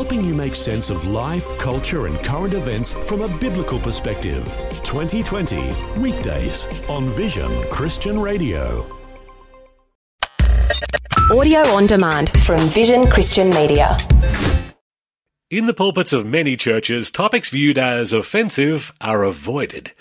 helping 0.00 0.24
you 0.24 0.34
make 0.34 0.54
sense 0.54 0.88
of 0.88 1.06
life, 1.08 1.46
culture, 1.58 2.06
and 2.06 2.18
current 2.20 2.54
events 2.54 2.94
from 3.06 3.20
a 3.20 3.28
biblical 3.36 3.78
perspective. 3.78 4.46
2020, 4.82 5.74
weekdays 6.00 6.66
on 6.88 7.10
Vision 7.10 7.50
Christian 7.64 8.18
Radio. 8.18 8.86
Audio 11.30 11.58
on 11.76 11.86
demand 11.86 12.30
from 12.30 12.58
Vision 12.68 13.08
Christian 13.08 13.50
Media. 13.50 13.98
In 15.50 15.66
the 15.66 15.74
pulpits 15.74 16.14
of 16.14 16.24
many 16.24 16.56
churches, 16.56 17.10
topics 17.10 17.50
viewed 17.50 17.76
as 17.76 18.14
offensive 18.14 18.94
are 19.02 19.22
avoided. 19.22 19.92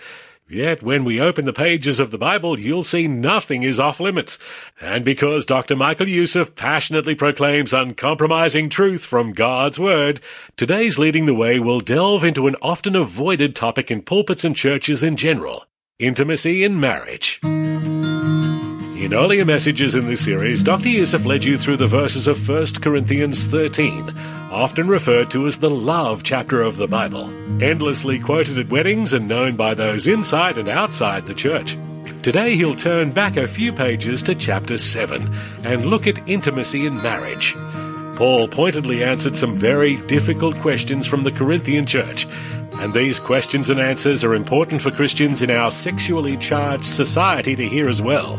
Yet 0.52 0.82
when 0.82 1.06
we 1.06 1.22
open 1.22 1.46
the 1.46 1.54
pages 1.54 2.00
of 2.00 2.10
the 2.10 2.18
Bible, 2.18 2.60
you'll 2.60 2.82
see 2.82 3.08
nothing 3.08 3.62
is 3.62 3.80
off 3.80 4.00
limits. 4.00 4.40
And 4.82 5.06
because 5.06 5.46
Dr. 5.46 5.76
Michael 5.76 6.08
Youssef 6.08 6.56
passionately 6.56 7.14
proclaims 7.14 7.72
uncompromising 7.72 8.70
truth 8.70 9.06
from 9.06 9.34
God's 9.34 9.78
Word, 9.78 10.20
today's 10.58 10.98
Leading 10.98 11.28
the 11.28 11.36
Way 11.36 11.60
will 11.60 11.82
delve 11.82 12.24
into 12.24 12.48
an 12.48 12.56
often 12.64 12.96
avoided 12.96 13.56
topic 13.56 13.92
in 13.92 14.02
pulpits 14.02 14.44
and 14.44 14.56
churches 14.56 15.04
in 15.04 15.18
general 15.18 15.66
intimacy 16.00 16.64
in 16.64 16.80
marriage. 16.80 17.40
In 17.44 19.14
earlier 19.14 19.46
messages 19.46 19.94
in 19.94 20.08
this 20.08 20.26
series, 20.26 20.64
Dr. 20.64 20.90
Youssef 20.90 21.26
led 21.26 21.44
you 21.44 21.60
through 21.60 21.78
the 21.78 21.88
verses 21.88 22.26
of 22.26 22.50
1 22.50 22.66
Corinthians 22.82 23.44
13, 23.44 24.14
often 24.52 24.88
referred 24.88 25.30
to 25.32 25.48
as 25.48 25.60
the 25.60 25.70
love 25.70 26.24
chapter 26.24 26.62
of 26.62 26.78
the 26.78 26.88
Bible, 26.88 27.30
endlessly 27.64 28.20
quoted 28.20 28.58
at 28.58 28.70
weddings 28.70 29.14
and 29.14 29.28
known 29.28 29.56
by 29.56 29.74
those 29.74 30.08
inside 30.08 30.58
and 30.58 30.68
outside 30.68 31.26
the 31.26 31.34
church. 31.34 31.78
Today 32.24 32.56
he'll 32.56 32.76
turn 32.76 33.12
back 33.12 33.38
a 33.38 33.48
few 33.48 33.72
pages 33.72 34.24
to 34.24 34.36
chapter 34.36 34.78
7 34.78 35.34
and 35.64 35.86
look 35.86 36.08
at 36.08 36.28
intimacy 36.28 36.86
in 36.86 37.02
marriage. 37.02 37.56
Paul 38.16 38.48
pointedly 38.48 39.04
answered 39.04 39.38
some 39.38 39.56
very 39.56 39.96
difficult 40.08 40.56
questions 40.58 41.08
from 41.08 41.24
the 41.24 41.32
Corinthian 41.32 41.86
church, 41.86 42.28
and 42.74 42.94
these 42.94 43.20
questions 43.20 43.70
and 43.70 43.80
answers 43.80 44.24
are 44.24 44.36
important 44.36 44.82
for 44.82 44.92
Christians 44.92 45.42
in 45.42 45.52
our 45.52 45.72
sexually 45.72 46.36
charged 46.38 46.86
society 46.86 47.56
to 47.56 47.68
hear 47.68 47.88
as 47.88 48.02
well. 48.02 48.38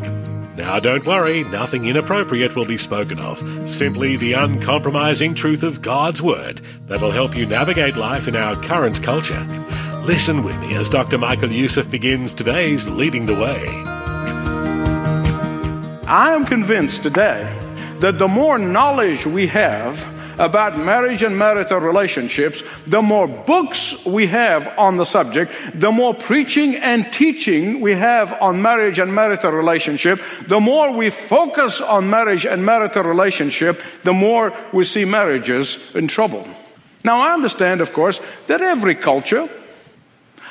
Now, 0.61 0.79
don't 0.79 1.07
worry, 1.07 1.43
nothing 1.45 1.87
inappropriate 1.87 2.55
will 2.55 2.67
be 2.67 2.77
spoken 2.77 3.19
of. 3.19 3.41
Simply 3.69 4.19
the 4.19 4.35
uncompromising 4.35 5.35
truth 5.35 5.63
of 5.63 5.81
God's 5.81 6.21
Word 6.21 6.61
that 6.87 7.01
will 7.01 7.13
help 7.13 7.35
you 7.35 7.47
navigate 7.47 7.97
life 7.97 8.29
in 8.29 8.37
our 8.37 8.55
current 8.57 9.03
culture. 9.03 9.43
Listen 10.05 10.45
with 10.45 10.61
me 10.61 10.75
as 10.75 10.91
Dr. 10.91 11.17
Michael 11.17 11.51
Youssef 11.51 11.91
begins 11.91 12.35
today's 12.35 12.91
Leading 12.91 13.25
the 13.25 13.35
Way. 13.35 13.65
I 16.07 16.33
am 16.35 16.45
convinced 16.45 17.03
today 17.03 17.51
that 18.01 18.19
the 18.19 18.29
more 18.29 18.59
knowledge 18.59 19.25
we 19.25 19.47
have 19.47 19.97
about 20.41 20.79
marriage 20.79 21.23
and 21.23 21.39
marital 21.39 21.79
relationships, 21.79 22.65
the 22.87 23.03
more 23.03 23.29
books 23.29 24.05
we 24.07 24.27
have 24.27 24.67
on 24.79 24.97
the 24.97 25.05
subject, 25.05 25.53
the 25.75 25.93
more 25.93 26.15
preaching 26.15 26.75
and 26.77 27.05
teaching 27.13 27.81
we 27.81 27.95
have 27.95 28.33
on 28.41 28.63
marriage 28.63 28.99
and 28.99 29.15
marital 29.15 29.53
relationship, 29.53 30.19
the 30.49 30.59
more 30.59 30.91
we 30.91 31.11
focus 31.11 31.81
on 31.83 32.09
marriage 32.09 32.47
and 32.47 32.65
marital 32.65 33.05
relationship, 33.05 33.81
the 34.03 34.15
more 34.15 34.53
we 34.73 34.83
see 34.83 35.05
marriages 35.05 35.95
in 35.95 36.09
trouble. 36.09 36.47
Now, 37.05 37.17
I 37.29 37.35
understand, 37.35 37.83
of 37.83 37.93
course, 37.93 38.21
that 38.47 38.63
every 38.63 38.95
culture, 38.95 39.47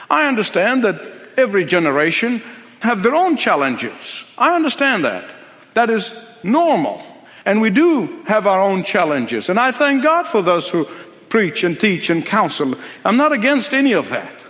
I 0.09 0.27
understand 0.27 0.83
that 0.83 1.01
every 1.35 1.65
generation 1.65 2.41
have 2.81 3.01
their 3.01 3.15
own 3.15 3.37
challenges. 3.37 4.31
I 4.37 4.55
understand 4.55 5.03
that. 5.05 5.25
That 5.73 5.89
is 5.89 6.13
normal. 6.43 7.01
And 7.49 7.61
we 7.61 7.71
do 7.71 8.05
have 8.27 8.45
our 8.45 8.61
own 8.61 8.83
challenges. 8.83 9.49
And 9.49 9.59
I 9.59 9.71
thank 9.71 10.03
God 10.03 10.27
for 10.27 10.43
those 10.43 10.69
who 10.69 10.85
preach 11.29 11.63
and 11.63 11.79
teach 11.79 12.11
and 12.11 12.23
counsel. 12.23 12.75
I'm 13.03 13.17
not 13.17 13.31
against 13.31 13.73
any 13.73 13.93
of 13.93 14.09
that. 14.09 14.45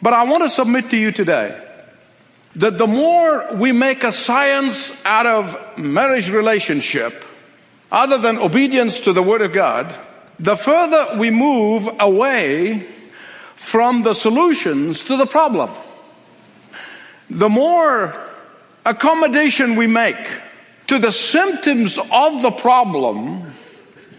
But 0.00 0.14
I 0.14 0.24
want 0.24 0.42
to 0.42 0.48
submit 0.48 0.88
to 0.92 0.96
you 0.96 1.12
today 1.12 1.62
that 2.54 2.78
the 2.78 2.86
more 2.86 3.54
we 3.56 3.70
make 3.72 4.02
a 4.02 4.12
science 4.12 5.04
out 5.04 5.26
of 5.26 5.76
marriage 5.76 6.30
relationship, 6.30 7.22
other 7.92 8.16
than 8.16 8.38
obedience 8.38 9.00
to 9.00 9.12
the 9.12 9.22
Word 9.22 9.42
of 9.42 9.52
God, 9.52 9.94
the 10.38 10.56
further 10.56 11.18
we 11.18 11.28
move 11.28 11.86
away 12.00 12.86
from 13.56 14.04
the 14.04 14.14
solutions 14.14 15.04
to 15.04 15.18
the 15.18 15.26
problem. 15.26 15.68
The 17.28 17.50
more 17.50 18.16
accommodation 18.86 19.76
we 19.76 19.86
make 19.86 20.16
to 20.86 20.98
the 20.98 21.12
symptoms 21.12 21.98
of 21.98 22.42
the 22.42 22.50
problem, 22.50 23.52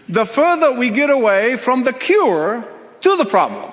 the 0.08 0.24
further 0.24 0.72
we 0.72 0.90
get 0.90 1.10
away 1.10 1.56
from 1.56 1.84
the 1.84 1.92
cure 1.92 2.64
to 3.00 3.16
the 3.16 3.24
problem. 3.24 3.72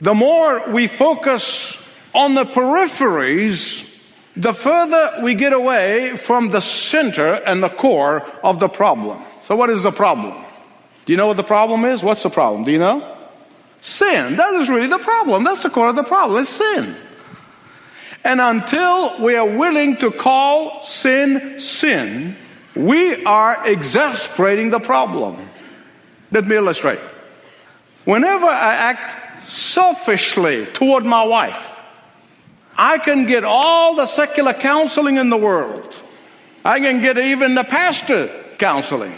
The 0.00 0.14
more 0.14 0.70
we 0.70 0.86
focus 0.86 1.76
on 2.14 2.34
the 2.34 2.44
peripheries, 2.44 3.86
the 4.36 4.52
further 4.52 5.20
we 5.22 5.34
get 5.34 5.52
away 5.52 6.16
from 6.16 6.48
the 6.48 6.60
center 6.60 7.34
and 7.34 7.62
the 7.62 7.68
core 7.68 8.22
of 8.42 8.58
the 8.58 8.68
problem. 8.68 9.22
So, 9.42 9.56
what 9.56 9.68
is 9.68 9.82
the 9.82 9.90
problem? 9.90 10.44
Do 11.04 11.12
you 11.12 11.16
know 11.16 11.26
what 11.26 11.36
the 11.36 11.42
problem 11.42 11.84
is? 11.84 12.02
What's 12.02 12.22
the 12.22 12.30
problem? 12.30 12.64
Do 12.64 12.72
you 12.72 12.78
know? 12.78 13.16
Sin. 13.80 14.36
That 14.36 14.54
is 14.54 14.68
really 14.68 14.86
the 14.86 14.98
problem. 14.98 15.44
That's 15.44 15.62
the 15.62 15.70
core 15.70 15.88
of 15.88 15.96
the 15.96 16.04
problem. 16.04 16.40
It's 16.40 16.50
sin. 16.50 16.96
And 18.24 18.40
until 18.40 19.22
we 19.22 19.36
are 19.36 19.46
willing 19.48 19.96
to 19.98 20.10
call 20.10 20.82
sin 20.82 21.60
sin, 21.60 22.36
we 22.74 23.24
are 23.24 23.66
exasperating 23.66 24.70
the 24.70 24.80
problem. 24.80 25.36
Let 26.30 26.46
me 26.46 26.56
illustrate. 26.56 27.00
Whenever 28.04 28.46
I 28.46 28.74
act 28.74 29.48
selfishly 29.48 30.66
toward 30.66 31.04
my 31.04 31.24
wife, 31.24 31.76
I 32.76 32.98
can 32.98 33.26
get 33.26 33.44
all 33.44 33.96
the 33.96 34.06
secular 34.06 34.54
counseling 34.54 35.16
in 35.16 35.28
the 35.28 35.36
world. 35.36 35.98
I 36.64 36.78
can 36.78 37.00
get 37.00 37.18
even 37.18 37.54
the 37.54 37.64
pastor 37.64 38.30
counseling. 38.58 39.14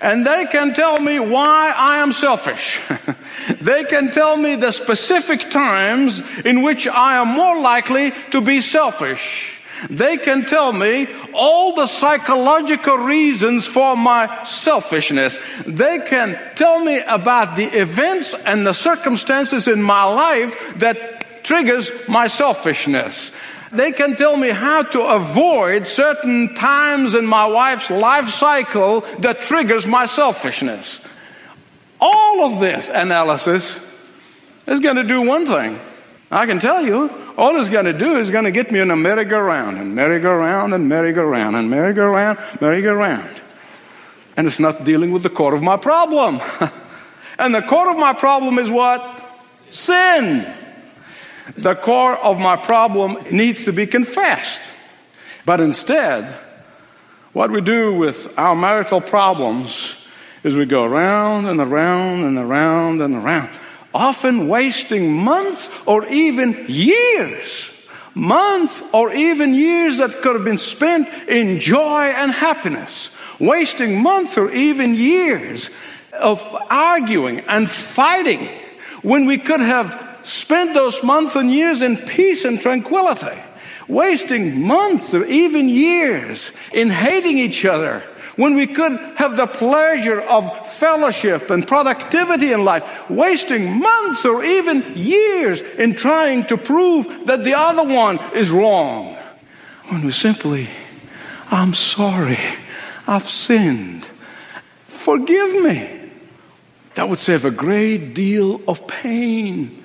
And 0.00 0.26
they 0.26 0.46
can 0.46 0.72
tell 0.72 0.98
me 0.98 1.20
why 1.20 1.74
I 1.76 1.98
am 1.98 2.12
selfish. 2.12 2.80
they 3.60 3.84
can 3.84 4.10
tell 4.10 4.36
me 4.36 4.56
the 4.56 4.72
specific 4.72 5.50
times 5.50 6.22
in 6.44 6.62
which 6.62 6.88
I 6.88 7.20
am 7.20 7.28
more 7.28 7.60
likely 7.60 8.12
to 8.30 8.40
be 8.40 8.60
selfish. 8.60 9.60
They 9.88 10.18
can 10.18 10.44
tell 10.44 10.72
me 10.72 11.08
all 11.32 11.74
the 11.74 11.86
psychological 11.86 12.98
reasons 12.98 13.66
for 13.66 13.96
my 13.96 14.44
selfishness. 14.44 15.38
They 15.66 16.00
can 16.00 16.38
tell 16.54 16.84
me 16.84 17.00
about 17.06 17.56
the 17.56 17.64
events 17.64 18.34
and 18.34 18.66
the 18.66 18.74
circumstances 18.74 19.68
in 19.68 19.82
my 19.82 20.04
life 20.04 20.78
that 20.78 21.42
triggers 21.42 22.08
my 22.08 22.26
selfishness. 22.26 23.32
They 23.72 23.92
can 23.92 24.16
tell 24.16 24.36
me 24.36 24.48
how 24.48 24.82
to 24.82 25.02
avoid 25.02 25.86
certain 25.86 26.54
times 26.54 27.14
in 27.14 27.24
my 27.24 27.46
wife's 27.46 27.90
life 27.90 28.28
cycle 28.28 29.02
that 29.20 29.42
triggers 29.42 29.86
my 29.86 30.06
selfishness. 30.06 31.06
All 32.00 32.44
of 32.52 32.60
this 32.60 32.88
analysis 32.88 33.86
is 34.66 34.80
going 34.80 34.96
to 34.96 35.04
do 35.04 35.22
one 35.22 35.46
thing. 35.46 35.78
I 36.32 36.46
can 36.46 36.58
tell 36.58 36.84
you, 36.84 37.10
all 37.36 37.58
it's 37.58 37.68
going 37.68 37.86
to 37.86 37.92
do 37.92 38.16
is 38.16 38.30
going 38.30 38.44
to 38.44 38.50
get 38.50 38.70
me 38.70 38.80
in 38.80 38.90
a 38.90 38.96
merry-go-round 38.96 39.78
and 39.78 39.94
merry-go-round 39.94 40.74
and 40.74 40.88
merry-go-round 40.88 41.56
and 41.56 41.68
merry-go-round, 41.68 42.38
merry-go-round. 42.60 43.40
And 44.36 44.46
it's 44.46 44.60
not 44.60 44.84
dealing 44.84 45.10
with 45.10 45.22
the 45.22 45.30
core 45.30 45.54
of 45.54 45.62
my 45.62 45.76
problem. 45.76 46.40
and 47.38 47.54
the 47.54 47.62
core 47.62 47.90
of 47.90 47.98
my 47.98 48.14
problem 48.14 48.58
is 48.58 48.70
what? 48.70 49.24
Sin. 49.56 50.46
The 51.56 51.74
core 51.74 52.16
of 52.16 52.38
my 52.38 52.56
problem 52.56 53.16
needs 53.30 53.64
to 53.64 53.72
be 53.72 53.86
confessed. 53.86 54.62
But 55.46 55.60
instead, 55.60 56.36
what 57.32 57.50
we 57.50 57.60
do 57.60 57.94
with 57.94 58.36
our 58.38 58.54
marital 58.54 59.00
problems 59.00 59.96
is 60.42 60.56
we 60.56 60.66
go 60.66 60.84
around 60.84 61.46
and 61.46 61.60
around 61.60 62.24
and 62.24 62.38
around 62.38 63.00
and 63.00 63.14
around, 63.14 63.50
often 63.94 64.48
wasting 64.48 65.12
months 65.12 65.68
or 65.86 66.06
even 66.06 66.64
years. 66.68 67.76
Months 68.14 68.82
or 68.92 69.12
even 69.12 69.54
years 69.54 69.98
that 69.98 70.20
could 70.22 70.34
have 70.34 70.44
been 70.44 70.58
spent 70.58 71.08
in 71.28 71.60
joy 71.60 72.06
and 72.06 72.32
happiness. 72.32 73.16
Wasting 73.38 74.02
months 74.02 74.36
or 74.36 74.50
even 74.50 74.94
years 74.94 75.70
of 76.12 76.42
arguing 76.68 77.40
and 77.40 77.70
fighting 77.70 78.48
when 79.02 79.26
we 79.26 79.38
could 79.38 79.60
have 79.60 80.09
spent 80.22 80.74
those 80.74 81.02
months 81.02 81.36
and 81.36 81.50
years 81.50 81.82
in 81.82 81.96
peace 81.96 82.44
and 82.44 82.60
tranquility, 82.60 83.38
wasting 83.88 84.60
months 84.60 85.14
or 85.14 85.24
even 85.24 85.68
years 85.68 86.52
in 86.72 86.88
hating 86.88 87.38
each 87.38 87.64
other 87.64 88.02
when 88.36 88.54
we 88.54 88.66
could 88.66 88.92
have 89.16 89.36
the 89.36 89.46
pleasure 89.46 90.20
of 90.20 90.66
fellowship 90.66 91.50
and 91.50 91.66
productivity 91.66 92.52
in 92.52 92.64
life, 92.64 93.10
wasting 93.10 93.78
months 93.78 94.24
or 94.24 94.42
even 94.42 94.82
years 94.96 95.60
in 95.60 95.94
trying 95.94 96.44
to 96.46 96.56
prove 96.56 97.26
that 97.26 97.44
the 97.44 97.52
other 97.52 97.84
one 97.84 98.18
is 98.34 98.50
wrong. 98.50 99.14
When 99.88 100.06
we 100.06 100.12
simply, 100.12 100.68
I'm 101.50 101.74
sorry, 101.74 102.38
I've 103.06 103.28
sinned, 103.28 104.04
forgive 104.86 105.62
me. 105.62 106.00
That 106.94 107.08
would 107.08 107.18
save 107.18 107.44
a 107.44 107.50
great 107.50 108.14
deal 108.14 108.60
of 108.66 108.86
pain. 108.86 109.79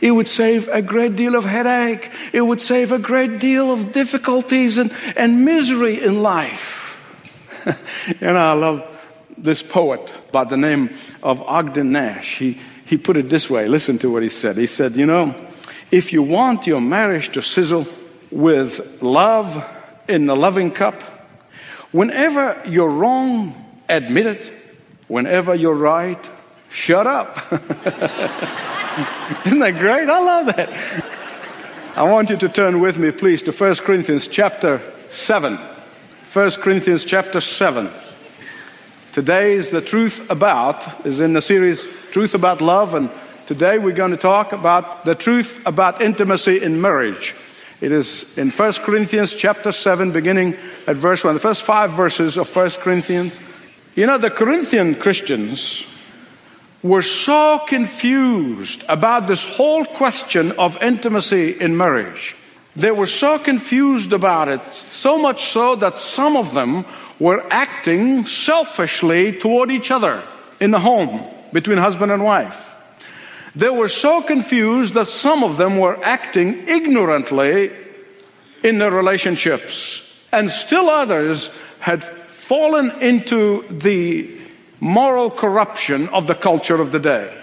It 0.00 0.10
would 0.10 0.28
save 0.28 0.68
a 0.68 0.82
great 0.82 1.16
deal 1.16 1.34
of 1.34 1.44
headache. 1.44 2.10
It 2.32 2.42
would 2.42 2.60
save 2.60 2.92
a 2.92 2.98
great 2.98 3.38
deal 3.38 3.72
of 3.72 3.92
difficulties 3.92 4.78
and, 4.78 4.92
and 5.16 5.44
misery 5.44 6.02
in 6.02 6.22
life. 6.22 6.86
and 8.20 8.36
I 8.36 8.52
love 8.52 8.84
this 9.36 9.62
poet 9.62 10.12
by 10.32 10.44
the 10.44 10.56
name 10.56 10.90
of 11.22 11.42
Ogden 11.42 11.92
Nash. 11.92 12.38
He, 12.38 12.58
he 12.86 12.96
put 12.96 13.16
it 13.16 13.28
this 13.28 13.48
way 13.50 13.68
listen 13.68 13.98
to 13.98 14.10
what 14.10 14.22
he 14.22 14.28
said. 14.28 14.56
He 14.56 14.66
said, 14.66 14.96
You 14.96 15.06
know, 15.06 15.34
if 15.90 16.12
you 16.12 16.22
want 16.22 16.66
your 16.66 16.80
marriage 16.80 17.30
to 17.30 17.42
sizzle 17.42 17.86
with 18.30 19.02
love 19.02 19.64
in 20.08 20.26
the 20.26 20.36
loving 20.36 20.70
cup, 20.70 21.02
whenever 21.92 22.60
you're 22.66 22.90
wrong, 22.90 23.54
admit 23.88 24.26
it. 24.26 24.52
Whenever 25.08 25.54
you're 25.54 25.74
right, 25.74 26.30
shut 26.70 27.06
up. 27.06 27.36
Isn't 29.46 29.60
that 29.60 29.76
great? 29.78 30.08
I 30.08 30.18
love 30.18 30.46
that. 30.46 30.68
I 31.96 32.02
want 32.02 32.30
you 32.30 32.36
to 32.36 32.48
turn 32.48 32.80
with 32.80 32.98
me, 32.98 33.10
please, 33.10 33.42
to 33.44 33.52
1 33.52 33.74
Corinthians 33.76 34.28
chapter 34.28 34.80
7. 35.08 35.56
1 35.56 36.50
Corinthians 36.52 37.04
chapter 37.04 37.40
7. 37.40 37.88
Today's 39.12 39.70
the 39.70 39.80
truth 39.80 40.30
about, 40.30 41.04
is 41.06 41.20
in 41.20 41.32
the 41.32 41.40
series 41.40 41.88
Truth 42.12 42.34
About 42.34 42.60
Love, 42.60 42.94
and 42.94 43.10
today 43.46 43.78
we're 43.78 43.94
going 43.94 44.12
to 44.12 44.16
talk 44.16 44.52
about 44.52 45.04
the 45.04 45.14
truth 45.14 45.66
about 45.66 46.00
intimacy 46.00 46.62
in 46.62 46.80
marriage. 46.80 47.34
It 47.80 47.90
is 47.90 48.36
in 48.38 48.50
1 48.50 48.72
Corinthians 48.84 49.34
chapter 49.34 49.72
7, 49.72 50.12
beginning 50.12 50.54
at 50.86 50.96
verse 50.96 51.24
1, 51.24 51.34
the 51.34 51.40
first 51.40 51.62
five 51.62 51.90
verses 51.92 52.36
of 52.36 52.54
1 52.54 52.70
Corinthians. 52.78 53.40
You 53.96 54.06
know, 54.06 54.18
the 54.18 54.30
Corinthian 54.30 54.94
Christians 54.94 55.86
were 56.82 57.02
so 57.02 57.60
confused 57.66 58.84
about 58.88 59.26
this 59.26 59.44
whole 59.44 59.84
question 59.84 60.52
of 60.52 60.80
intimacy 60.82 61.50
in 61.60 61.76
marriage. 61.76 62.36
They 62.76 62.92
were 62.92 63.06
so 63.06 63.38
confused 63.38 64.12
about 64.12 64.48
it, 64.48 64.72
so 64.72 65.18
much 65.18 65.46
so 65.46 65.74
that 65.76 65.98
some 65.98 66.36
of 66.36 66.54
them 66.54 66.84
were 67.18 67.44
acting 67.50 68.24
selfishly 68.24 69.32
toward 69.32 69.70
each 69.70 69.90
other 69.90 70.22
in 70.60 70.70
the 70.70 70.78
home 70.78 71.24
between 71.52 71.78
husband 71.78 72.12
and 72.12 72.22
wife. 72.22 72.76
They 73.56 73.70
were 73.70 73.88
so 73.88 74.22
confused 74.22 74.94
that 74.94 75.06
some 75.06 75.42
of 75.42 75.56
them 75.56 75.78
were 75.78 75.98
acting 76.04 76.68
ignorantly 76.68 77.72
in 78.62 78.78
their 78.78 78.92
relationships, 78.92 80.04
and 80.30 80.50
still 80.50 80.88
others 80.88 81.48
had 81.80 82.04
fallen 82.04 82.92
into 83.00 83.62
the 83.68 84.38
moral 84.80 85.30
corruption 85.30 86.08
of 86.08 86.26
the 86.26 86.34
culture 86.34 86.80
of 86.80 86.92
the 86.92 86.98
day. 86.98 87.34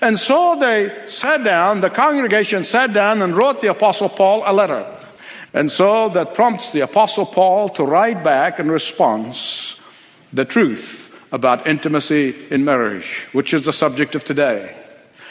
And 0.00 0.18
so 0.18 0.56
they 0.58 1.06
sat 1.06 1.44
down, 1.44 1.80
the 1.80 1.90
congregation 1.90 2.64
sat 2.64 2.92
down 2.92 3.20
and 3.22 3.36
wrote 3.36 3.60
the 3.60 3.70
Apostle 3.70 4.08
Paul 4.08 4.42
a 4.46 4.52
letter. 4.52 4.86
And 5.54 5.70
so 5.70 6.08
that 6.10 6.34
prompts 6.34 6.72
the 6.72 6.80
Apostle 6.80 7.26
Paul 7.26 7.68
to 7.70 7.84
write 7.84 8.24
back 8.24 8.58
in 8.58 8.70
response 8.70 9.80
the 10.32 10.44
truth 10.44 11.28
about 11.32 11.66
intimacy 11.66 12.34
in 12.50 12.64
marriage, 12.64 13.28
which 13.32 13.52
is 13.52 13.64
the 13.64 13.72
subject 13.72 14.14
of 14.14 14.24
today. 14.24 14.74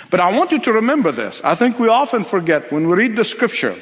But 0.10 0.20
I 0.20 0.38
want 0.38 0.52
you 0.52 0.60
to 0.60 0.74
remember 0.74 1.12
this. 1.12 1.42
I 1.44 1.56
think 1.56 1.80
we 1.80 1.88
often 1.88 2.24
forget 2.24 2.72
when 2.72 2.88
we 2.88 2.94
read 2.94 3.16
the 3.16 3.24
scripture 3.24 3.76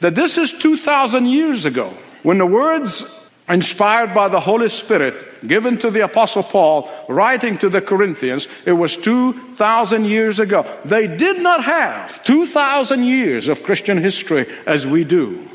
that 0.00 0.14
this 0.14 0.36
is 0.36 0.52
2,000 0.58 1.26
years 1.26 1.64
ago 1.66 1.94
when 2.22 2.38
the 2.38 2.46
words 2.46 3.29
inspired 3.50 4.14
by 4.14 4.28
the 4.28 4.40
Holy 4.40 4.68
Spirit, 4.68 5.46
given 5.46 5.76
to 5.78 5.90
the 5.90 6.04
Apostle 6.04 6.42
Paul, 6.42 6.88
writing 7.08 7.58
to 7.58 7.68
the 7.68 7.80
Corinthians, 7.80 8.48
it 8.64 8.72
was 8.72 8.96
2,000 8.96 10.04
years 10.04 10.38
ago. 10.38 10.64
They 10.84 11.06
did 11.06 11.42
not 11.42 11.64
have 11.64 12.22
2,000 12.24 13.02
years 13.02 13.48
of 13.48 13.62
Christian 13.62 13.98
history 13.98 14.46
as 14.66 14.86
we 14.86 15.04
do. 15.04 15.48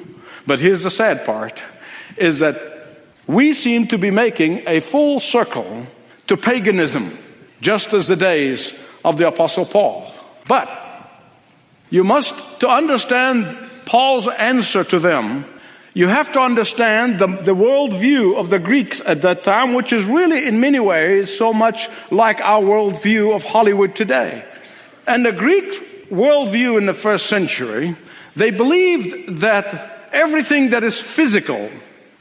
But 0.46 0.60
here's 0.60 0.84
the 0.84 0.92
sad 0.92 1.26
part 1.26 1.64
is 2.18 2.40
that 2.40 2.56
we 3.28 3.54
seem 3.54 3.88
to 3.88 3.98
be 3.98 4.12
making 4.12 4.64
a 4.68 4.80
full 4.80 5.20
circle 5.20 5.88
to 6.28 6.38
paganism, 6.38 7.18
just 7.62 7.94
as 7.94 8.08
the 8.08 8.16
days 8.16 8.74
of 9.04 9.18
the 9.18 9.28
Apostle 9.28 9.66
Paul. 9.66 10.12
But 10.48 10.70
you 11.90 12.04
must, 12.04 12.60
to 12.60 12.70
understand 12.70 13.58
Paul's 13.86 14.28
answer 14.28 14.84
to 14.84 15.00
them, 15.00 15.46
you 15.96 16.10
have 16.10 16.34
to 16.34 16.42
understand 16.42 17.20
the, 17.20 17.28
the 17.28 17.56
worldview 17.56 18.36
of 18.36 18.50
the 18.50 18.60
Greeks 18.60 19.02
at 19.06 19.22
that 19.22 19.46
time, 19.46 19.74
which 19.74 19.94
is 19.94 20.04
really 20.04 20.46
in 20.46 20.60
many 20.60 20.80
ways 20.80 21.36
so 21.36 21.54
much 21.54 21.88
like 22.12 22.42
our 22.42 22.62
worldview 22.62 23.34
of 23.34 23.46
Hollywood 23.46 23.96
today. 23.96 24.44
And 25.08 25.26
the 25.26 25.32
Greek 25.32 25.64
worldview 26.10 26.78
in 26.78 26.86
the 26.86 26.94
first 26.94 27.28
century, 27.28 27.96
they 28.36 28.52
believed 28.52 29.40
that 29.40 30.10
everything 30.12 30.72
that 30.72 30.84
is 30.84 31.02
physical, 31.02 31.72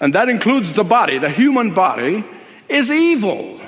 and 0.01 0.15
that 0.15 0.29
includes 0.29 0.75
the 0.75 0.85
body, 0.85 1.19
the 1.19 1.29
human 1.29 1.75
body, 1.75 2.25
is 2.69 2.93
evil. 2.93 3.61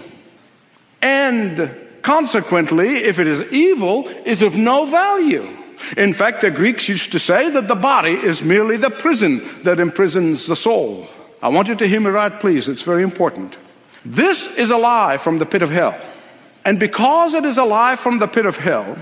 And 1.02 1.68
consequently, 2.02 2.90
if 2.90 3.18
it 3.18 3.26
is 3.26 3.52
evil, 3.52 4.06
is 4.24 4.42
of 4.42 4.56
no 4.56 4.86
value. 4.86 5.65
In 5.96 6.12
fact, 6.12 6.40
the 6.40 6.50
Greeks 6.50 6.88
used 6.88 7.12
to 7.12 7.18
say 7.18 7.50
that 7.50 7.68
the 7.68 7.74
body 7.74 8.12
is 8.12 8.42
merely 8.42 8.76
the 8.76 8.90
prison 8.90 9.40
that 9.62 9.80
imprisons 9.80 10.46
the 10.46 10.56
soul. 10.56 11.06
I 11.42 11.48
want 11.48 11.68
you 11.68 11.74
to 11.76 11.86
hear 11.86 12.00
me 12.00 12.08
right, 12.08 12.40
please. 12.40 12.68
It's 12.68 12.82
very 12.82 13.02
important. 13.02 13.56
This 14.04 14.56
is 14.56 14.70
a 14.70 14.76
lie 14.76 15.16
from 15.16 15.38
the 15.38 15.46
pit 15.46 15.62
of 15.62 15.70
hell. 15.70 15.98
And 16.64 16.80
because 16.80 17.34
it 17.34 17.44
is 17.44 17.58
a 17.58 17.64
lie 17.64 17.96
from 17.96 18.18
the 18.18 18.26
pit 18.26 18.46
of 18.46 18.56
hell, 18.56 18.96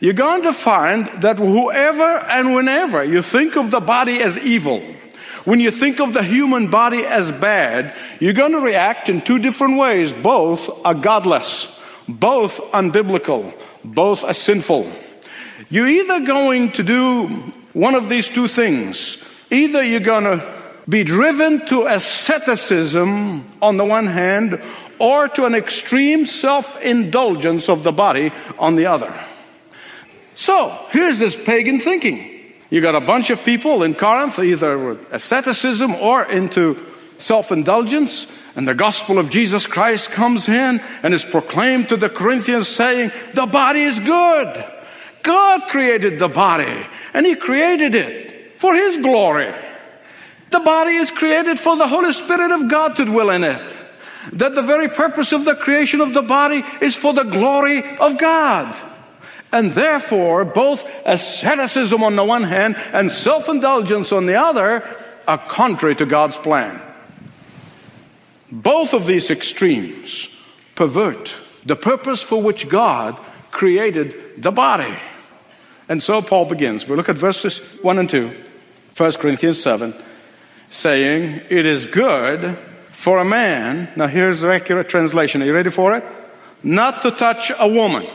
you're 0.00 0.14
going 0.14 0.42
to 0.42 0.52
find 0.52 1.06
that 1.22 1.38
whoever 1.38 2.02
and 2.02 2.54
whenever 2.54 3.04
you 3.04 3.22
think 3.22 3.56
of 3.56 3.70
the 3.70 3.80
body 3.80 4.22
as 4.22 4.38
evil, 4.38 4.80
when 5.44 5.60
you 5.60 5.70
think 5.70 6.00
of 6.00 6.12
the 6.12 6.22
human 6.22 6.68
body 6.68 7.04
as 7.04 7.32
bad, 7.32 7.94
you're 8.20 8.32
going 8.32 8.52
to 8.52 8.60
react 8.60 9.08
in 9.08 9.20
two 9.20 9.38
different 9.38 9.78
ways. 9.78 10.12
Both 10.12 10.84
are 10.84 10.94
godless, 10.94 11.80
both 12.08 12.60
unbiblical, 12.72 13.52
both 13.84 14.24
are 14.24 14.32
sinful. 14.32 14.90
You're 15.70 15.88
either 15.88 16.26
going 16.26 16.72
to 16.72 16.82
do 16.82 17.26
one 17.72 17.94
of 17.94 18.08
these 18.08 18.28
two 18.28 18.48
things. 18.48 19.24
Either 19.50 19.82
you're 19.82 20.00
going 20.00 20.24
to 20.24 20.60
be 20.88 21.04
driven 21.04 21.64
to 21.66 21.86
asceticism 21.86 23.44
on 23.62 23.76
the 23.76 23.84
one 23.84 24.06
hand, 24.06 24.60
or 24.98 25.28
to 25.28 25.44
an 25.44 25.54
extreme 25.54 26.26
self 26.26 26.82
indulgence 26.82 27.68
of 27.68 27.84
the 27.84 27.92
body 27.92 28.32
on 28.58 28.74
the 28.74 28.86
other. 28.86 29.14
So, 30.34 30.76
here's 30.90 31.18
this 31.18 31.36
pagan 31.36 31.78
thinking. 31.78 32.38
You 32.70 32.80
got 32.80 32.94
a 32.94 33.00
bunch 33.00 33.30
of 33.30 33.44
people 33.44 33.82
in 33.84 33.94
Corinth, 33.94 34.38
either 34.38 34.76
with 34.78 35.12
asceticism 35.12 35.94
or 35.94 36.24
into 36.24 36.84
self 37.16 37.52
indulgence, 37.52 38.26
and 38.56 38.66
the 38.66 38.74
gospel 38.74 39.18
of 39.18 39.30
Jesus 39.30 39.66
Christ 39.68 40.10
comes 40.10 40.48
in 40.48 40.80
and 41.04 41.14
is 41.14 41.24
proclaimed 41.24 41.90
to 41.90 41.96
the 41.96 42.08
Corinthians, 42.08 42.66
saying, 42.66 43.12
The 43.34 43.46
body 43.46 43.82
is 43.82 44.00
good. 44.00 44.64
God 45.22 45.62
created 45.68 46.18
the 46.18 46.28
body, 46.28 46.86
and 47.14 47.26
He 47.26 47.34
created 47.34 47.94
it 47.94 48.60
for 48.60 48.74
His 48.74 48.98
glory. 48.98 49.52
The 50.50 50.60
body 50.60 50.92
is 50.92 51.10
created 51.10 51.58
for 51.58 51.76
the 51.76 51.88
Holy 51.88 52.12
Spirit 52.12 52.50
of 52.50 52.68
God 52.68 52.96
to 52.96 53.04
dwell 53.04 53.30
in 53.30 53.44
it. 53.44 53.76
That 54.32 54.54
the 54.54 54.62
very 54.62 54.88
purpose 54.88 55.32
of 55.32 55.44
the 55.44 55.54
creation 55.54 56.00
of 56.00 56.12
the 56.12 56.22
body 56.22 56.64
is 56.80 56.96
for 56.96 57.12
the 57.12 57.22
glory 57.24 57.82
of 57.98 58.18
God. 58.18 58.76
And 59.52 59.72
therefore, 59.72 60.44
both 60.44 60.88
asceticism 61.06 62.02
on 62.02 62.16
the 62.16 62.24
one 62.24 62.44
hand 62.44 62.76
and 62.92 63.10
self 63.10 63.48
indulgence 63.48 64.12
on 64.12 64.26
the 64.26 64.36
other 64.36 64.84
are 65.26 65.38
contrary 65.38 65.94
to 65.96 66.06
God's 66.06 66.36
plan. 66.36 66.80
Both 68.52 68.94
of 68.94 69.06
these 69.06 69.30
extremes 69.30 70.36
pervert 70.74 71.34
the 71.64 71.76
purpose 71.76 72.22
for 72.22 72.42
which 72.42 72.68
God 72.68 73.16
created 73.50 74.42
the 74.42 74.50
body. 74.50 74.94
And 75.90 76.00
so 76.00 76.22
Paul 76.22 76.44
begins. 76.44 76.88
We 76.88 76.94
look 76.94 77.08
at 77.08 77.18
verses 77.18 77.58
1 77.82 77.98
and 77.98 78.08
2, 78.08 78.34
1 78.96 79.12
Corinthians 79.14 79.60
7, 79.60 79.92
saying, 80.70 81.42
It 81.50 81.66
is 81.66 81.84
good 81.84 82.56
for 82.90 83.18
a 83.18 83.24
man, 83.24 83.90
now 83.96 84.06
here's 84.06 84.40
the 84.40 84.52
accurate 84.52 84.88
translation. 84.88 85.42
Are 85.42 85.46
you 85.46 85.54
ready 85.54 85.70
for 85.70 85.94
it? 85.94 86.04
Not 86.62 87.02
to 87.02 87.10
touch 87.10 87.50
a 87.58 87.66
woman. 87.66 88.06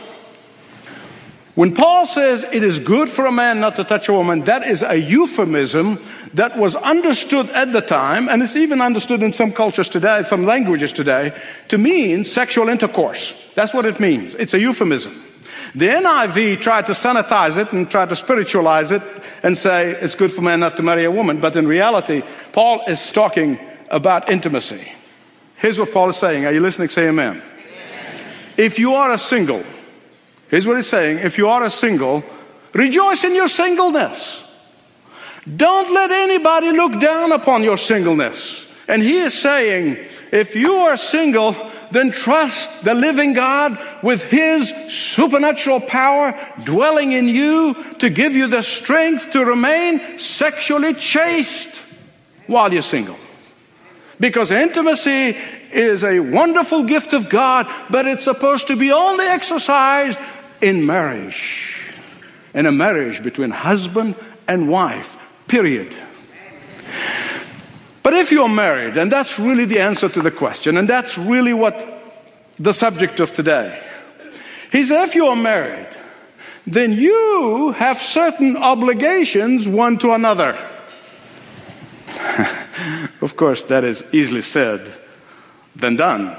When 1.54 1.74
Paul 1.74 2.06
says 2.06 2.44
it 2.44 2.62
is 2.62 2.78
good 2.78 3.10
for 3.10 3.26
a 3.26 3.32
man 3.32 3.60
not 3.60 3.76
to 3.76 3.84
touch 3.84 4.08
a 4.08 4.12
woman, 4.12 4.42
that 4.42 4.66
is 4.66 4.82
a 4.82 4.96
euphemism 4.96 5.98
that 6.34 6.56
was 6.56 6.76
understood 6.76 7.50
at 7.50 7.72
the 7.72 7.80
time, 7.80 8.28
and 8.28 8.42
it's 8.42 8.56
even 8.56 8.80
understood 8.80 9.22
in 9.22 9.32
some 9.32 9.52
cultures 9.52 9.88
today, 9.88 10.22
some 10.24 10.44
languages 10.44 10.92
today, 10.92 11.32
to 11.68 11.78
mean 11.78 12.24
sexual 12.24 12.68
intercourse. 12.68 13.52
That's 13.54 13.74
what 13.74 13.84
it 13.84 14.00
means. 14.00 14.34
It's 14.34 14.54
a 14.54 14.60
euphemism. 14.60 15.14
The 15.74 15.88
NIV 15.88 16.60
tried 16.60 16.86
to 16.86 16.92
sanitize 16.92 17.58
it 17.58 17.72
and 17.72 17.90
tried 17.90 18.08
to 18.08 18.16
spiritualize 18.16 18.92
it 18.92 19.02
and 19.42 19.56
say 19.56 19.90
it's 19.90 20.14
good 20.14 20.32
for 20.32 20.42
man 20.42 20.60
not 20.60 20.76
to 20.76 20.82
marry 20.82 21.04
a 21.04 21.10
woman, 21.10 21.40
but 21.40 21.56
in 21.56 21.68
reality, 21.68 22.22
Paul 22.52 22.82
is 22.88 23.12
talking 23.12 23.58
about 23.90 24.28
intimacy. 24.30 24.92
Here's 25.56 25.78
what 25.78 25.92
Paul 25.92 26.10
is 26.10 26.16
saying. 26.16 26.44
Are 26.46 26.52
you 26.52 26.60
listening? 26.60 26.88
Say 26.88 27.08
amen. 27.08 27.42
amen. 27.42 28.24
if 28.56 28.78
you 28.78 28.94
are 28.94 29.10
a 29.10 29.18
single, 29.18 29.64
here's 30.48 30.66
what 30.66 30.76
he's 30.76 30.88
saying 30.88 31.18
if 31.18 31.38
you 31.38 31.48
are 31.48 31.64
a 31.64 31.70
single, 31.70 32.24
rejoice 32.72 33.24
in 33.24 33.34
your 33.34 33.48
singleness. 33.48 34.42
Don't 35.44 35.92
let 35.94 36.10
anybody 36.10 36.72
look 36.72 37.00
down 37.00 37.32
upon 37.32 37.62
your 37.62 37.76
singleness. 37.76 38.66
And 38.88 39.02
he 39.02 39.18
is 39.18 39.34
saying, 39.34 39.96
if 40.32 40.54
you 40.54 40.74
are 40.74 40.96
single, 40.96 41.54
then 41.90 42.10
trust 42.10 42.84
the 42.84 42.94
living 42.94 43.32
God 43.32 43.78
with 44.02 44.24
his 44.24 44.70
supernatural 44.88 45.80
power 45.80 46.38
dwelling 46.64 47.12
in 47.12 47.28
you 47.28 47.74
to 47.98 48.10
give 48.10 48.34
you 48.34 48.46
the 48.46 48.62
strength 48.62 49.32
to 49.32 49.44
remain 49.44 50.18
sexually 50.18 50.94
chaste 50.94 51.84
while 52.46 52.72
you're 52.72 52.82
single. 52.82 53.16
Because 54.18 54.50
intimacy 54.50 55.36
is 55.72 56.04
a 56.04 56.20
wonderful 56.20 56.84
gift 56.84 57.12
of 57.12 57.28
God, 57.28 57.70
but 57.90 58.06
it's 58.06 58.24
supposed 58.24 58.68
to 58.68 58.76
be 58.76 58.92
only 58.92 59.26
exercised 59.26 60.18
in 60.62 60.86
marriage. 60.86 61.82
In 62.54 62.64
a 62.66 62.72
marriage 62.72 63.22
between 63.22 63.50
husband 63.50 64.14
and 64.48 64.68
wife, 64.68 65.16
period. 65.48 65.94
If 68.16 68.32
you're 68.32 68.48
married, 68.48 68.96
and 68.96 69.12
that's 69.12 69.38
really 69.38 69.66
the 69.66 69.80
answer 69.80 70.08
to 70.08 70.22
the 70.22 70.30
question, 70.30 70.78
and 70.78 70.88
that's 70.88 71.18
really 71.18 71.52
what 71.52 71.76
the 72.58 72.72
subject 72.72 73.20
of 73.20 73.32
today. 73.32 73.78
He 74.72 74.82
said, 74.84 75.04
if 75.04 75.14
you 75.14 75.26
are 75.26 75.36
married, 75.36 75.88
then 76.66 76.92
you 76.92 77.72
have 77.76 77.98
certain 77.98 78.56
obligations 78.56 79.68
one 79.68 79.98
to 79.98 80.12
another. 80.12 80.56
of 83.20 83.34
course, 83.36 83.66
that 83.66 83.84
is 83.84 84.14
easily 84.14 84.42
said 84.42 84.80
than 85.74 85.96
done. 85.96 86.34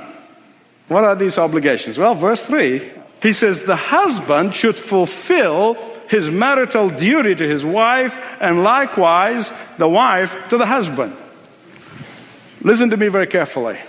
What 0.87 1.03
are 1.03 1.15
these 1.15 1.37
obligations? 1.37 1.99
Well, 1.99 2.15
verse 2.15 2.45
3, 2.47 2.91
he 3.21 3.33
says, 3.33 3.63
The 3.63 3.75
husband 3.75 4.55
should 4.55 4.77
fulfill 4.77 5.75
his 6.09 6.31
marital 6.31 6.89
duty 6.89 7.35
to 7.35 7.47
his 7.47 7.65
wife, 7.65 8.17
and 8.41 8.63
likewise 8.63 9.53
the 9.77 9.87
wife 9.87 10.49
to 10.49 10.57
the 10.57 10.65
husband. 10.65 11.15
Listen 12.67 12.89
to 12.89 12.97
me 12.97 13.07
very 13.07 13.27
carefully. 13.27 13.79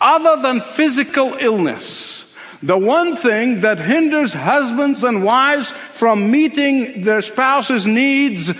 Other 0.00 0.40
than 0.40 0.60
physical 0.60 1.34
illness, 1.34 2.32
the 2.62 2.78
one 2.78 3.16
thing 3.16 3.62
that 3.62 3.80
hinders 3.80 4.32
husbands 4.32 5.02
and 5.02 5.24
wives 5.24 5.72
from 5.72 6.30
meeting 6.30 7.02
their 7.02 7.20
spouse's 7.22 7.88
needs 7.88 8.52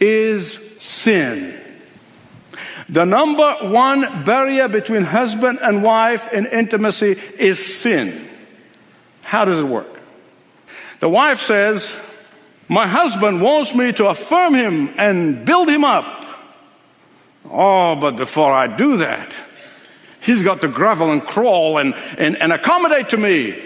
is 0.00 0.82
sin. 0.82 1.58
The 2.90 3.06
number 3.06 3.56
one 3.62 4.22
barrier 4.24 4.68
between 4.68 5.04
husband 5.04 5.60
and 5.62 5.82
wife 5.82 6.30
in 6.30 6.44
intimacy 6.44 7.16
is 7.38 7.80
sin. 7.80 8.28
How 9.22 9.46
does 9.46 9.60
it 9.60 9.64
work? 9.64 9.98
The 11.00 11.08
wife 11.08 11.38
says, 11.38 11.98
My 12.68 12.86
husband 12.86 13.40
wants 13.40 13.74
me 13.74 13.94
to 13.94 14.08
affirm 14.08 14.52
him 14.52 14.90
and 14.98 15.46
build 15.46 15.70
him 15.70 15.84
up. 15.84 16.23
Oh, 17.50 17.96
but 17.96 18.16
before 18.16 18.52
I 18.52 18.66
do 18.66 18.98
that, 18.98 19.36
he's 20.20 20.42
got 20.42 20.60
to 20.62 20.68
grovel 20.68 21.10
and 21.12 21.22
crawl 21.22 21.78
and, 21.78 21.94
and, 22.18 22.36
and 22.36 22.52
accommodate 22.52 23.10
to 23.10 23.16
me. 23.16 23.60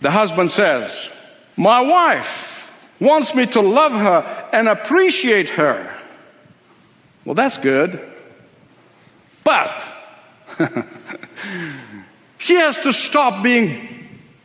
The 0.00 0.10
husband 0.10 0.50
says, 0.50 1.10
My 1.56 1.80
wife 1.80 2.54
wants 3.00 3.34
me 3.34 3.46
to 3.46 3.60
love 3.60 3.92
her 3.92 4.48
and 4.52 4.68
appreciate 4.68 5.50
her. 5.50 5.94
Well, 7.24 7.34
that's 7.34 7.58
good. 7.58 8.00
But 9.44 9.86
she 12.38 12.54
has 12.54 12.78
to 12.80 12.92
stop 12.92 13.42
being 13.42 13.88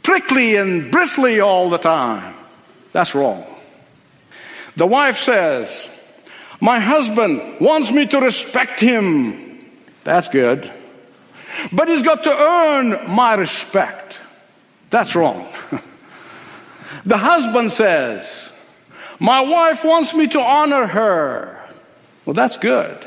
prickly 0.04 0.56
and 0.56 0.92
bristly 0.92 1.40
all 1.40 1.70
the 1.70 1.78
time. 1.78 2.36
That's 2.92 3.16
wrong. 3.16 3.46
The 4.76 4.88
wife 4.88 5.18
says, 5.18 5.90
my 6.60 6.80
husband 6.80 7.60
wants 7.60 7.92
me 7.92 8.06
to 8.08 8.20
respect 8.20 8.80
him. 8.80 9.60
That's 10.04 10.30
good. 10.30 10.70
But 11.72 11.88
he's 11.88 12.04
got 12.04 12.24
to 12.24 12.32
earn 12.32 13.10
my 13.10 13.36
respect. 13.36 14.20
That's 14.90 15.16
wrong. 15.16 15.48
the 17.06 17.18
husband 17.18 17.72
says, 17.72 18.56
My 19.20 19.42
wife 19.42 19.84
wants 19.84 20.14
me 20.14 20.28
to 20.28 20.40
honor 20.40 20.88
her. 20.88 21.56
Well, 22.26 22.34
that's 22.34 22.58
good. 22.58 22.98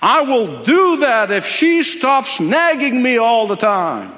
I 0.00 0.22
will 0.22 0.62
do 0.62 0.98
that 0.98 1.30
if 1.30 1.44
she 1.46 1.82
stops 1.82 2.40
nagging 2.40 3.02
me 3.02 3.16
all 3.16 3.46
the 3.46 3.56
time. 3.56 4.12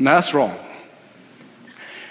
That's 0.00 0.32
wrong. 0.32 0.56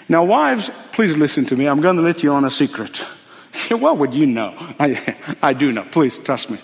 Now, 0.08 0.24
wives, 0.24 0.70
please 0.92 1.16
listen 1.16 1.44
to 1.46 1.56
me. 1.56 1.66
I'm 1.66 1.80
going 1.80 1.96
to 1.96 2.02
let 2.02 2.22
you 2.22 2.32
on 2.32 2.44
a 2.44 2.50
secret. 2.50 3.04
Say, 3.52 3.74
what 3.74 3.98
would 3.98 4.14
you 4.14 4.26
know? 4.26 4.54
I, 4.80 5.16
I 5.42 5.52
do 5.52 5.72
know. 5.72 5.84
Please 5.84 6.18
trust 6.18 6.50
me. 6.50 6.58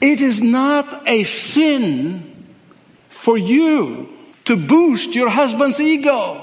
It 0.00 0.20
is 0.20 0.42
not 0.42 1.08
a 1.08 1.24
sin 1.24 2.46
for 3.08 3.38
you 3.38 4.08
to 4.44 4.56
boost 4.56 5.14
your 5.14 5.30
husband's 5.30 5.80
ego. 5.80 6.42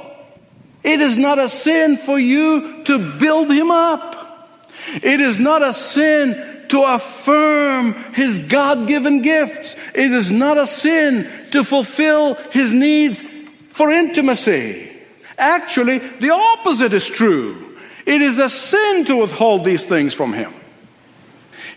It 0.84 1.00
is 1.00 1.18
not 1.18 1.38
a 1.38 1.48
sin 1.48 1.96
for 1.98 2.18
you 2.18 2.84
to 2.86 3.20
build 3.20 3.52
him 3.52 3.70
up. 3.70 4.72
It 4.96 5.22
is 5.22 5.40
not 5.40 5.62
a 5.62 5.74
sin 5.74 6.66
to 6.70 6.84
affirm 6.84 7.94
his 8.14 8.40
God 8.40 8.88
given 8.88 9.22
gifts. 9.22 9.76
It 9.94 10.12
is 10.12 10.32
not 10.32 10.58
a 10.58 10.66
sin 10.66 11.30
to 11.52 11.64
fulfill 11.64 12.34
his 12.52 12.74
needs 12.74 13.22
for 13.22 13.92
intimacy. 13.92 14.90
Actually, 15.38 16.00
the 16.00 16.32
opposite 16.32 16.94
is 16.94 17.08
true. 17.08 17.71
It 18.06 18.22
is 18.22 18.40
a 18.40 18.50
sin 18.50 19.06
to 19.06 19.18
withhold 19.18 19.64
these 19.64 19.86
things 19.86 20.14
from 20.14 20.34
him. 20.34 20.54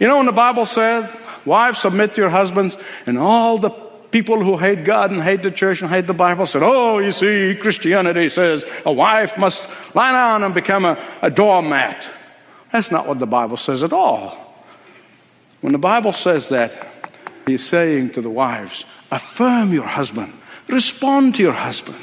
You 0.00 0.08
know, 0.08 0.16
when 0.16 0.26
the 0.26 0.32
Bible 0.32 0.66
said, 0.66 1.10
Wives, 1.44 1.78
submit 1.78 2.14
to 2.14 2.22
your 2.22 2.30
husbands, 2.30 2.76
and 3.06 3.18
all 3.18 3.58
the 3.58 3.70
people 4.14 4.42
who 4.42 4.56
hate 4.56 4.84
God 4.84 5.10
and 5.10 5.20
hate 5.20 5.42
the 5.42 5.50
church 5.50 5.82
and 5.82 5.90
hate 5.90 6.06
the 6.06 6.14
Bible 6.14 6.46
said, 6.46 6.62
Oh, 6.64 6.98
you 6.98 7.10
see, 7.10 7.56
Christianity 7.60 8.28
says 8.28 8.64
a 8.86 8.92
wife 8.92 9.36
must 9.36 9.94
lie 9.94 10.12
down 10.12 10.42
and 10.44 10.54
become 10.54 10.84
a, 10.84 10.96
a 11.20 11.30
doormat. 11.30 12.08
That's 12.70 12.90
not 12.90 13.06
what 13.06 13.18
the 13.18 13.26
Bible 13.26 13.56
says 13.56 13.82
at 13.82 13.92
all. 13.92 14.38
When 15.60 15.72
the 15.72 15.78
Bible 15.78 16.12
says 16.12 16.48
that, 16.50 16.86
he's 17.46 17.66
saying 17.66 18.10
to 18.10 18.20
the 18.20 18.30
wives, 18.30 18.84
affirm 19.10 19.72
your 19.72 19.86
husband, 19.86 20.32
respond 20.68 21.34
to 21.36 21.42
your 21.42 21.52
husband, 21.52 21.98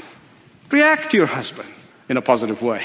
react 0.69 1.11
to 1.11 1.17
your 1.17 1.27
husband 1.27 1.69
in 2.09 2.17
a 2.17 2.21
positive 2.21 2.61
way. 2.61 2.83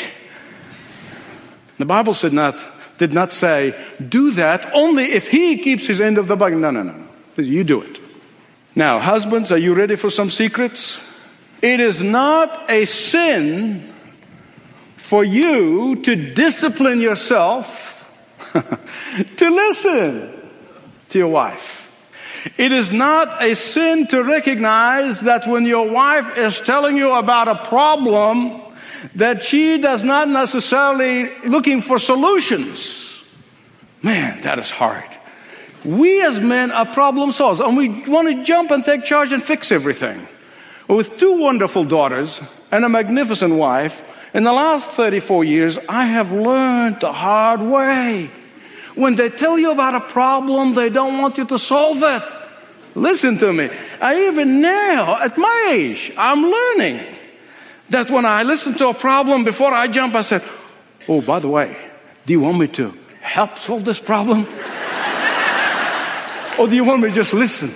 The 1.78 1.85
Bible 1.85 2.14
said 2.14 2.33
not, 2.33 2.64
did 2.99 3.12
not 3.12 3.33
say, 3.33 3.75
do 4.06 4.33
that 4.33 4.71
only 4.75 5.04
if 5.04 5.28
he 5.28 5.59
keeps 5.59 5.87
his 5.87 6.00
end 6.00 6.18
of 6.18 6.28
the 6.28 6.37
bargain. 6.37 6.61
No, 6.61 6.71
no, 6.71 6.83
no. 6.83 7.06
You 7.37 7.64
do 7.64 7.83
it. 7.83 8.00
Now, 8.75 8.99
husbands, 8.99 9.52
are 9.52 9.59
you 9.59 9.75
ready 9.75 9.97
for 9.97 10.11
some 10.11 10.30
secrets? 10.30 11.02
It 11.62 11.80
is 11.80 12.02
not 12.02 12.71
a 12.71 12.85
sin 12.85 13.92
for 14.97 15.25
you 15.25 15.97
to 16.02 16.35
discipline 16.35 17.00
yourself 17.00 17.97
to 18.52 19.50
listen 19.50 20.33
to 21.11 21.18
your 21.18 21.28
wife. 21.28 21.85
It 22.59 22.73
is 22.73 22.92
not 22.92 23.42
a 23.42 23.54
sin 23.54 24.06
to 24.09 24.23
recognize 24.23 25.23
that 25.23 25.47
when 25.47 25.64
your 25.66 25.90
wife 25.90 26.37
is 26.37 26.61
telling 26.61 26.97
you 26.97 27.12
about 27.12 27.49
a 27.49 27.54
problem, 27.54 28.62
that 29.14 29.42
she 29.42 29.78
does 29.78 30.02
not 30.02 30.28
necessarily 30.28 31.30
looking 31.44 31.80
for 31.80 31.98
solutions. 31.98 33.24
Man, 34.02 34.40
that 34.42 34.58
is 34.58 34.70
hard. 34.70 35.08
We 35.84 36.22
as 36.22 36.40
men 36.40 36.72
are 36.72 36.86
problem 36.86 37.30
solvers 37.30 37.66
and 37.66 37.76
we 37.76 38.04
want 38.10 38.28
to 38.28 38.44
jump 38.44 38.70
and 38.70 38.84
take 38.84 39.04
charge 39.04 39.32
and 39.32 39.42
fix 39.42 39.70
everything. 39.70 40.26
With 40.88 41.18
two 41.18 41.38
wonderful 41.38 41.84
daughters 41.84 42.40
and 42.70 42.84
a 42.84 42.88
magnificent 42.88 43.54
wife, 43.54 44.02
in 44.34 44.44
the 44.44 44.52
last 44.52 44.90
34 44.90 45.44
years, 45.44 45.78
I 45.88 46.04
have 46.04 46.30
learned 46.30 47.00
the 47.00 47.12
hard 47.12 47.62
way. 47.62 48.30
When 48.94 49.14
they 49.14 49.30
tell 49.30 49.58
you 49.58 49.70
about 49.70 49.94
a 49.94 50.00
problem, 50.00 50.74
they 50.74 50.90
don't 50.90 51.18
want 51.22 51.38
you 51.38 51.46
to 51.46 51.58
solve 51.58 52.02
it. 52.02 52.22
Listen 52.94 53.38
to 53.38 53.52
me. 53.52 53.70
I 54.00 54.26
even 54.28 54.60
now, 54.60 55.22
at 55.22 55.36
my 55.36 55.68
age, 55.70 56.12
I'm 56.16 56.42
learning 56.42 57.00
that 57.90 58.11
when 58.11 58.25
I 58.25 58.43
listen 58.43 58.75
to 58.75 58.88
a 58.88 58.95
problem, 58.95 59.45
before 59.45 59.73
I 59.73 59.88
jump, 59.88 60.14
I 60.14 60.23
said, 60.23 60.43
Oh, 61.09 61.21
by 61.21 61.38
the 61.38 61.49
way, 61.49 61.76
do 62.25 62.33
you 62.33 62.40
want 62.40 62.59
me 62.59 62.66
to 62.69 62.93
help 63.21 63.59
solve 63.59 63.85
this 63.85 64.00
problem? 64.00 64.40
or 66.59 66.69
do 66.69 66.75
you 66.75 66.85
want 66.85 67.02
me 67.02 67.09
to 67.09 67.14
just 67.14 67.33
listen? 67.33 67.71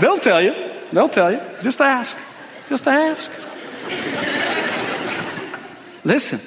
They'll 0.00 0.18
tell 0.18 0.42
you. 0.42 0.54
They'll 0.92 1.08
tell 1.08 1.32
you. 1.32 1.40
Just 1.62 1.80
ask. 1.80 2.16
Just 2.68 2.86
ask. 2.86 3.32
listen. 6.04 6.40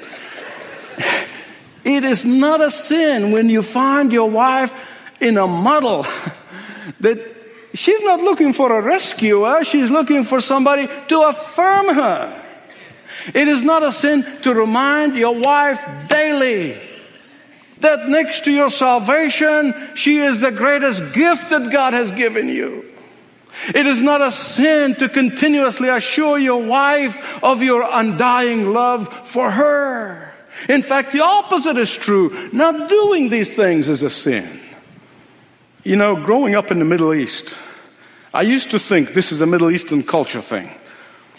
It 1.83 2.03
is 2.03 2.25
not 2.25 2.61
a 2.61 2.71
sin 2.71 3.31
when 3.31 3.49
you 3.49 3.61
find 3.61 4.13
your 4.13 4.29
wife 4.29 5.21
in 5.21 5.37
a 5.37 5.47
muddle 5.47 6.03
that 6.99 7.38
She's 7.79 8.01
not 8.01 8.19
looking 8.19 8.51
for 8.51 8.77
a 8.77 8.81
rescuer, 8.81 9.63
she's 9.63 9.89
looking 9.89 10.25
for 10.25 10.41
somebody 10.41 10.89
to 11.07 11.21
affirm 11.21 11.95
her. 11.95 12.45
It 13.33 13.47
is 13.47 13.63
not 13.63 13.83
a 13.83 13.93
sin 13.93 14.25
to 14.41 14.53
remind 14.53 15.15
your 15.15 15.39
wife 15.39 15.79
daily 16.09 16.77
that 17.79 18.09
next 18.09 18.43
to 18.43 18.51
your 18.51 18.69
salvation, 18.69 19.73
she 19.95 20.17
is 20.17 20.41
the 20.41 20.51
greatest 20.51 21.13
gift 21.13 21.51
that 21.51 21.71
God 21.71 21.93
has 21.93 22.11
given 22.11 22.49
you. 22.49 22.83
It 23.73 23.85
is 23.85 24.01
not 24.01 24.19
a 24.19 24.33
sin 24.33 24.95
to 24.95 25.07
continuously 25.07 25.87
assure 25.87 26.37
your 26.37 26.61
wife 26.61 27.41
of 27.41 27.63
your 27.63 27.87
undying 27.89 28.73
love 28.73 29.07
for 29.25 29.51
her. 29.51 30.33
In 30.67 30.81
fact, 30.81 31.13
the 31.13 31.23
opposite 31.23 31.77
is 31.77 31.95
true. 31.95 32.49
Not 32.51 32.89
doing 32.89 33.29
these 33.29 33.55
things 33.55 33.87
is 33.87 34.03
a 34.03 34.09
sin. 34.09 34.59
You 35.85 35.95
know, 35.95 36.17
growing 36.17 36.55
up 36.55 36.71
in 36.71 36.79
the 36.79 36.85
Middle 36.85 37.13
East, 37.13 37.55
I 38.33 38.43
used 38.43 38.71
to 38.71 38.79
think 38.79 39.13
this 39.13 39.31
is 39.31 39.41
a 39.41 39.45
Middle 39.45 39.71
Eastern 39.71 40.03
culture 40.03 40.41
thing 40.41 40.69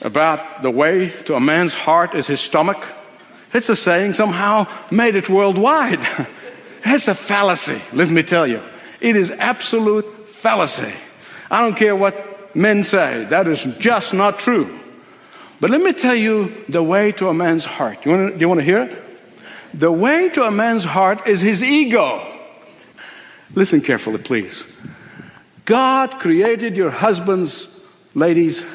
about 0.01 0.63
the 0.63 0.71
way 0.71 1.11
to 1.25 1.35
a 1.35 1.41
man's 1.41 1.75
heart 1.75 2.15
is 2.15 2.27
his 2.27 2.41
stomach. 2.41 2.83
It's 3.53 3.69
a 3.69 3.77
saying 3.77 4.15
somehow 4.15 4.67
made 4.91 5.15
it 5.15 5.29
worldwide. 5.29 6.01
It's 6.83 7.09
a 7.09 7.15
fallacy, 7.15 7.79
let 7.95 8.09
me 8.09 8.23
tell 8.23 8.47
you. 8.47 8.63
It 9.03 9.15
is 9.15 9.31
absolute 9.31 10.29
fallacy. 10.29 10.91
I 11.51 11.61
don't 11.61 11.77
care 11.77 11.95
what 11.95 12.57
men 12.57 12.85
say, 12.85 13.25
that 13.25 13.47
is 13.47 13.65
just 13.79 14.15
not 14.15 14.39
true. 14.39 14.81
But 15.61 15.69
let 15.69 15.83
me 15.83 15.93
tell 15.93 16.15
you 16.15 16.55
the 16.71 16.83
way 16.83 17.13
to 17.13 17.29
a 17.29 17.35
man's 17.35 17.67
heart. 17.67 18.07
You 18.07 18.13
want 18.13 18.33
to, 18.33 18.35
do 18.35 18.41
you 18.41 18.49
want 18.49 18.61
to 18.61 18.65
hear 18.65 18.83
it? 18.85 18.99
The 19.75 19.93
way 19.93 20.31
to 20.31 20.45
a 20.45 20.51
man's 20.51 20.85
heart 20.85 21.27
is 21.27 21.43
his 21.43 21.63
ego. 21.63 22.27
Listen 23.55 23.83
carefully, 23.83 24.19
please. 24.19 24.65
God 25.71 26.19
created 26.19 26.77
your 26.77 26.91
husbands, 26.91 27.81
ladies, 28.13 28.67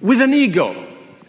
with 0.00 0.20
an 0.20 0.32
ego. 0.32 0.76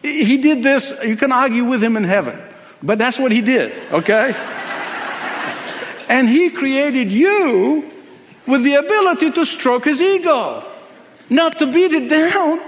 He 0.04 0.38
did 0.38 0.62
this, 0.62 0.94
you 1.04 1.18
can 1.18 1.32
argue 1.32 1.66
with 1.66 1.84
him 1.84 1.98
in 1.98 2.04
heaven, 2.04 2.40
but 2.84 3.00
that's 3.00 3.18
what 3.18 3.32
he 3.32 3.42
did, 3.42 3.74
okay? 3.92 4.36
and 6.08 6.30
he 6.30 6.52
created 6.52 7.12
you 7.12 7.92
with 8.46 8.62
the 8.62 8.76
ability 8.76 9.32
to 9.32 9.44
stroke 9.44 9.86
his 9.86 10.04
ego, 10.04 10.64
not 11.32 11.58
to 11.58 11.74
beat 11.74 11.92
it 11.92 12.08
down. 12.08 12.60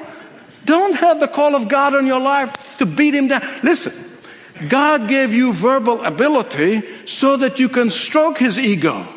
Don't 0.65 0.95
have 0.95 1.19
the 1.19 1.27
call 1.27 1.53
of 1.53 1.67
God 1.67 1.93
on 1.93 2.07
your 2.07 2.19
life 2.19 2.79
to 2.79 2.87
beat 2.87 3.13
him 3.13 3.27
down. 3.27 3.43
Listen, 3.61 3.93
God 4.69 5.07
gave 5.07 5.35
you 5.35 5.53
verbal 5.53 6.03
ability 6.03 6.81
so 7.05 7.37
that 7.37 7.59
you 7.59 7.69
can 7.69 7.91
stroke 7.91 8.39
his 8.39 8.57
ego. 8.57 9.07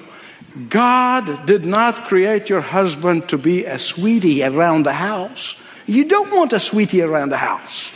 God 0.69 1.47
did 1.47 1.65
not 1.65 2.07
create 2.07 2.49
your 2.49 2.61
husband 2.61 3.29
to 3.29 3.39
be 3.39 3.65
a 3.65 3.79
sweetie 3.79 4.43
around 4.43 4.85
the 4.85 4.93
house. 4.93 5.61
You 5.87 6.05
don't 6.05 6.31
want 6.33 6.53
a 6.53 6.59
sweetie 6.59 7.03
around 7.03 7.31
the 7.31 7.39
house. 7.39 7.95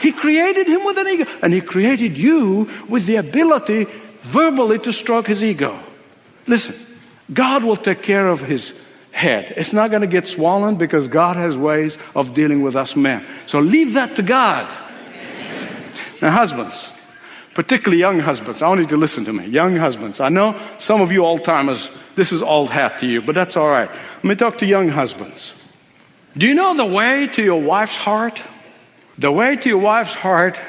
He 0.00 0.12
created 0.12 0.66
him 0.66 0.84
with 0.84 0.98
an 0.98 1.08
ego, 1.08 1.30
and 1.42 1.52
he 1.52 1.60
created 1.60 2.16
you 2.16 2.68
with 2.88 3.06
the 3.06 3.16
ability 3.16 3.86
verbally 4.20 4.78
to 4.80 4.92
stroke 4.92 5.26
his 5.26 5.42
ego. 5.42 5.78
Listen, 6.46 6.76
God 7.32 7.64
will 7.64 7.76
take 7.76 8.02
care 8.02 8.28
of 8.28 8.40
his 8.40 8.86
head. 9.10 9.54
It's 9.56 9.72
not 9.72 9.90
going 9.90 10.02
to 10.02 10.06
get 10.06 10.28
swollen 10.28 10.76
because 10.76 11.08
God 11.08 11.36
has 11.36 11.56
ways 11.56 11.98
of 12.14 12.34
dealing 12.34 12.62
with 12.62 12.76
us 12.76 12.94
men. 12.94 13.24
So 13.46 13.60
leave 13.60 13.94
that 13.94 14.16
to 14.16 14.22
God. 14.22 14.70
Now, 16.20 16.30
husbands, 16.30 16.95
particularly 17.56 17.98
young 17.98 18.20
husbands, 18.20 18.60
I 18.60 18.68
want 18.68 18.82
you 18.82 18.86
to 18.88 18.98
listen 18.98 19.24
to 19.24 19.32
me. 19.32 19.46
Young 19.46 19.76
husbands, 19.76 20.20
I 20.20 20.28
know 20.28 20.60
some 20.76 21.00
of 21.00 21.10
you 21.10 21.24
old 21.24 21.42
timers, 21.42 21.90
this 22.14 22.30
is 22.30 22.42
old 22.42 22.68
hat 22.68 22.98
to 22.98 23.06
you, 23.06 23.22
but 23.22 23.34
that's 23.34 23.56
all 23.56 23.70
right. 23.70 23.88
Let 23.88 24.24
me 24.24 24.34
talk 24.34 24.58
to 24.58 24.66
young 24.66 24.90
husbands. 24.90 25.54
Do 26.36 26.46
you 26.46 26.52
know 26.52 26.76
the 26.76 26.84
way 26.84 27.28
to 27.28 27.42
your 27.42 27.62
wife's 27.62 27.96
heart? 27.96 28.42
The 29.16 29.32
way 29.32 29.56
to 29.56 29.68
your 29.70 29.78
wife's 29.78 30.14
heart 30.14 30.60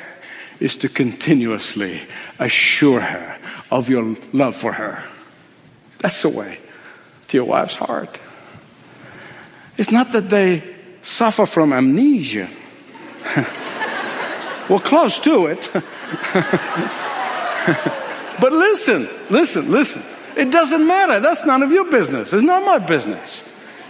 is 0.62 0.78
to 0.78 0.88
continuously 0.88 2.04
assure 2.40 3.02
her 3.02 3.38
of 3.70 3.90
your 3.90 4.16
love 4.32 4.56
for 4.56 4.72
her. 4.72 5.04
That's 6.00 6.22
the 6.22 6.30
way 6.30 6.58
to 7.28 7.38
your 7.38 7.48
wife's 7.48 7.76
heart. 7.76 8.18
It's 9.78 9.92
not 9.92 10.14
that 10.14 10.30
they 10.30 10.64
suffer 11.02 11.46
from 11.46 11.74
amnesia. 11.74 12.48
well, 14.70 14.80
close 14.80 15.20
to 15.20 15.48
it. 15.48 15.70
but 18.40 18.54
listen, 18.54 19.08
listen, 19.30 19.72
listen. 19.72 20.02
It 20.38 20.52
doesn't 20.52 20.86
matter. 20.86 21.20
That's 21.20 21.46
none 21.46 21.64
of 21.64 21.72
your 21.72 21.90
business. 21.90 22.32
It's 22.32 22.44
not 22.44 22.64
my 22.64 22.78
business. 22.80 23.44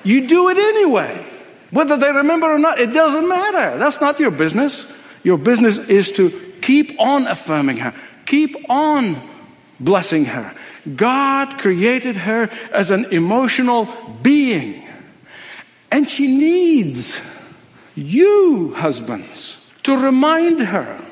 You 0.04 0.28
do 0.28 0.50
it 0.50 0.58
anyway. 0.58 1.26
Whether 1.72 1.98
they 1.98 2.12
remember 2.12 2.54
or 2.54 2.58
not, 2.58 2.80
it 2.80 2.94
doesn't 2.94 3.28
matter. 3.28 3.78
That's 3.78 4.00
not 4.00 4.20
your 4.20 4.32
business. 4.32 4.92
Your 5.24 5.38
business 5.38 5.78
is 5.78 6.12
to 6.14 6.30
keep 6.62 7.00
on 7.00 7.28
affirming 7.28 7.78
her, 7.78 7.94
keep 8.26 8.56
on 8.70 9.18
blessing 9.80 10.26
her. 10.26 10.54
God 10.96 11.60
created 11.60 12.16
her 12.16 12.50
as 12.72 12.92
an 12.92 13.06
emotional 13.12 13.88
being. 14.22 14.88
And 15.92 16.08
she 16.10 16.28
needs 16.38 17.22
you, 17.96 18.74
husbands, 18.76 19.70
to 19.84 19.98
remind 19.98 20.62
her 20.62 21.04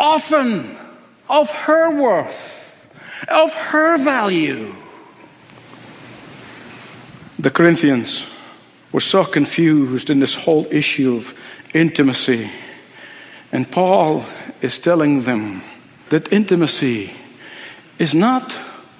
often 0.00 0.76
of 1.28 1.50
her 1.50 1.94
worth, 1.94 2.88
of 3.28 3.54
her 3.54 3.98
value. 3.98 4.74
The 7.38 7.50
Corinthians 7.50 8.26
were 8.92 9.00
so 9.00 9.24
confused 9.24 10.10
in 10.10 10.18
this 10.18 10.34
whole 10.34 10.66
issue 10.72 11.16
of 11.16 11.38
intimacy. 11.74 12.50
And 13.52 13.70
Paul 13.70 14.24
is 14.60 14.78
telling 14.78 15.22
them 15.22 15.62
that 16.08 16.32
intimacy 16.32 17.12
is 17.98 18.14
not 18.14 18.58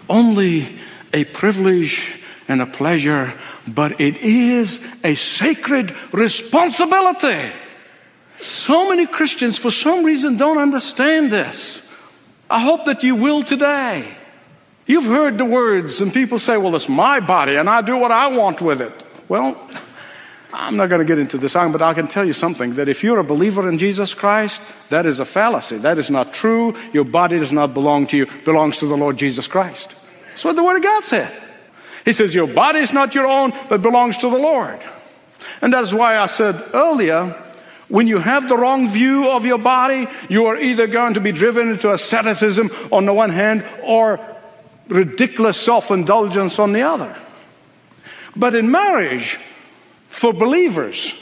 only 0.08 0.78
a 1.12 1.24
privilege 1.24 2.22
and 2.46 2.60
a 2.60 2.66
pleasure, 2.66 3.32
but 3.66 4.00
it 4.00 4.18
is 4.18 4.80
a 5.04 5.14
sacred 5.14 5.94
responsibility. 6.12 7.52
So 8.40 8.88
many 8.88 9.07
Christians, 9.07 9.59
for 9.59 9.70
some 9.70 10.05
reason, 10.05 10.37
don't 10.37 10.59
understand 10.59 11.31
this. 11.31 11.87
I 12.48 12.61
hope 12.61 12.87
that 12.87 13.03
you 13.03 13.14
will 13.14 13.44
today. 13.44 14.09
You've 14.87 15.05
heard 15.05 15.38
the 15.38 15.44
words, 15.44 16.00
and 16.00 16.12
people 16.12 16.38
say, 16.38 16.57
Well, 16.57 16.74
it's 16.74 16.88
my 16.88 17.20
body, 17.20 17.57
and 17.57 17.68
I 17.68 17.81
do 17.83 17.96
what 17.96 18.11
I 18.11 18.37
want 18.37 18.61
with 18.61 18.81
it. 18.81 19.05
Well, 19.29 19.57
I'm 20.53 20.76
not 20.76 20.88
going 20.88 21.00
to 21.00 21.05
get 21.05 21.18
into 21.18 21.38
this, 21.38 21.53
but 21.55 21.81
I 21.81 21.94
can 21.94 22.09
tell 22.09 22.24
you 22.24 22.33
something 22.33 22.74
that 22.74 22.88
if 22.88 23.05
you're 23.05 23.20
a 23.20 23.24
believer 23.24 23.68
in 23.68 23.79
Jesus 23.79 24.14
Christ, 24.14 24.61
that 24.88 25.07
is 25.07 25.20
a 25.20 25.24
fallacy. 25.24 25.76
That 25.79 25.98
is 25.98 26.11
not 26.11 26.33
true. 26.33 26.74
Your 26.92 27.05
body 27.05 27.38
does 27.38 27.53
not 27.53 27.72
belong 27.72 28.09
to 28.09 28.16
you, 28.16 28.24
it 28.24 28.44
belongs 28.44 28.79
to 28.79 28.87
the 28.87 28.96
Lord 28.96 29.16
Jesus 29.16 29.46
Christ. 29.46 29.94
That's 30.29 30.44
what 30.44 30.57
the 30.57 30.64
Word 30.64 30.76
of 30.76 30.83
God 30.83 31.05
said. 31.05 31.33
He 32.05 32.12
says, 32.12 32.35
Your 32.35 32.48
body 32.48 32.81
is 32.81 32.92
not 32.92 33.14
your 33.14 33.26
own, 33.26 33.53
but 33.68 33.83
belongs 33.83 34.16
to 34.18 34.31
the 34.31 34.38
Lord. 34.38 34.81
And 35.62 35.72
that's 35.72 35.92
why 35.92 36.18
I 36.18 36.26
said 36.26 36.61
earlier, 36.74 37.37
when 37.90 38.07
you 38.07 38.18
have 38.18 38.48
the 38.48 38.57
wrong 38.57 38.88
view 38.88 39.29
of 39.29 39.44
your 39.44 39.59
body, 39.59 40.07
you 40.29 40.46
are 40.46 40.57
either 40.57 40.87
going 40.87 41.14
to 41.14 41.20
be 41.20 41.33
driven 41.33 41.68
into 41.68 41.92
asceticism 41.92 42.70
on 42.90 43.05
the 43.05 43.12
one 43.12 43.31
hand 43.31 43.64
or 43.83 44.20
ridiculous 44.88 45.61
self 45.61 45.90
indulgence 45.90 46.59
on 46.59 46.72
the 46.72 46.83
other. 46.83 47.14
But 48.37 48.55
in 48.55 48.70
marriage, 48.70 49.38
for 50.09 50.33
believers, 50.33 51.14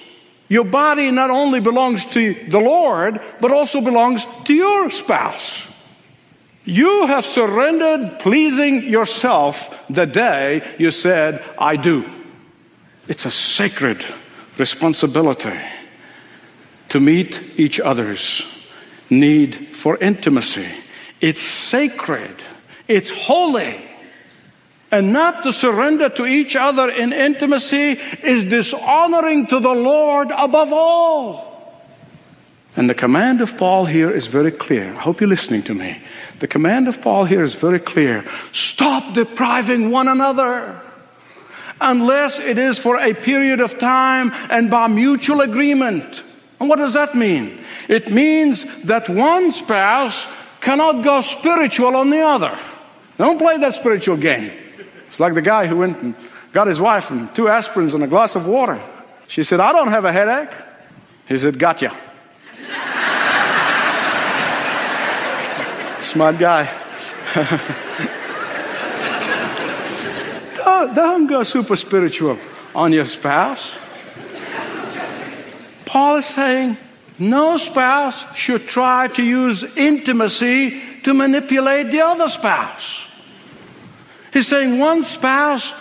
your 0.49 0.65
body 0.65 1.11
not 1.11 1.31
only 1.31 1.61
belongs 1.61 2.05
to 2.07 2.35
the 2.35 2.61
Lord, 2.61 3.21
but 3.41 3.51
also 3.51 3.81
belongs 3.81 4.27
to 4.45 4.55
your 4.55 4.91
spouse. 4.91 5.67
You 6.65 7.07
have 7.07 7.25
surrendered 7.25 8.19
pleasing 8.19 8.83
yourself 8.83 9.87
the 9.89 10.05
day 10.05 10.63
you 10.79 10.91
said, 10.91 11.43
I 11.59 11.77
do. 11.77 12.05
It's 13.09 13.25
a 13.25 13.31
sacred 13.31 14.05
responsibility 14.59 15.59
to 16.89 17.01
meet 17.01 17.59
each 17.59 17.81
other's 17.81 18.45
need 19.11 19.55
for 19.55 19.97
intimacy. 19.99 20.67
It's 21.21 21.43
sacred, 21.43 22.35
it's 22.87 23.11
holy. 23.11 23.85
And 24.91 25.13
not 25.13 25.43
to 25.43 25.53
surrender 25.53 26.09
to 26.09 26.25
each 26.25 26.57
other 26.57 26.89
in 26.89 27.13
intimacy 27.13 27.99
is 28.23 28.45
dishonoring 28.45 29.47
to 29.49 29.61
the 29.61 29.75
Lord 29.75 30.31
above 30.31 30.73
all. 30.73 31.49
And 32.75 32.89
the 32.89 32.95
command 32.95 33.41
of 33.41 33.59
Paul 33.59 33.85
here 33.85 34.11
is 34.11 34.29
very 34.29 34.53
clear. 34.53 34.95
I 34.95 35.01
hope 35.01 35.21
you're 35.21 35.29
listening 35.29 35.63
to 35.65 35.75
me. 35.75 36.01
The 36.39 36.47
command 36.47 36.89
of 36.89 37.03
Paul 37.03 37.25
here 37.25 37.43
is 37.43 37.53
very 37.55 37.81
clear. 37.81 38.25
Stop 38.53 39.15
depriving 39.15 39.91
one 39.91 40.09
another 40.09 40.81
unless 41.81 42.39
it 42.39 42.57
is 42.57 42.79
for 42.79 42.97
a 42.97 43.15
period 43.15 43.61
of 43.61 43.79
time 43.79 44.33
and 44.49 44.71
by 44.71 44.87
mutual 44.87 45.41
agreement. 45.41 46.23
And 46.61 46.69
what 46.69 46.79
does 46.79 46.95
that 46.95 47.15
mean? 47.15 47.59
It 47.89 48.11
means 48.11 48.83
that 48.83 49.09
one 49.09 49.53
spouse 49.53 50.27
cannot 50.61 51.05
go 51.05 51.21
spiritual 51.21 51.97
on 51.97 52.11
the 52.11 52.21
other. 52.21 52.59
Don't 53.17 53.39
play 53.39 53.59
that 53.59 53.75
spiritual 53.75 54.17
game. 54.17 54.53
It's 55.07 55.21
like 55.21 55.35
the 55.35 55.43
guy 55.43 55.67
who 55.67 55.79
went 55.79 56.03
and 56.03 56.15
got 56.53 56.67
his 56.67 56.81
wife 56.81 57.11
and 57.11 57.33
two 57.35 57.45
aspirins 57.45 57.95
and 57.95 58.05
a 58.05 58.07
glass 58.07 58.37
of 58.37 58.47
water. 58.47 58.81
She 59.29 59.43
said, 59.43 59.61
I 59.61 59.73
don't 59.73 59.89
have 59.89 60.05
a 60.05 60.13
headache. 60.13 60.51
He 61.29 61.39
said, 61.39 61.59
Gotcha. 61.59 61.91
Smart 66.01 66.39
guy. 66.39 66.65
don't, 70.57 70.95
don't 70.95 71.27
go 71.27 71.43
super 71.43 71.77
spiritual 71.77 72.39
on 72.75 72.93
your 72.93 73.05
spouse. 73.05 73.79
Paul 75.89 76.17
is 76.17 76.27
saying 76.27 76.77
no 77.19 77.57
spouse 77.57 78.37
should 78.37 78.69
try 78.69 79.09
to 79.09 79.23
use 79.23 79.65
intimacy 79.77 80.81
to 81.03 81.15
manipulate 81.15 81.91
the 81.91 82.03
other 82.03 82.29
spouse. 82.29 83.09
He's 84.31 84.47
saying 84.47 84.79
one 84.79 85.03
spouse 85.03 85.73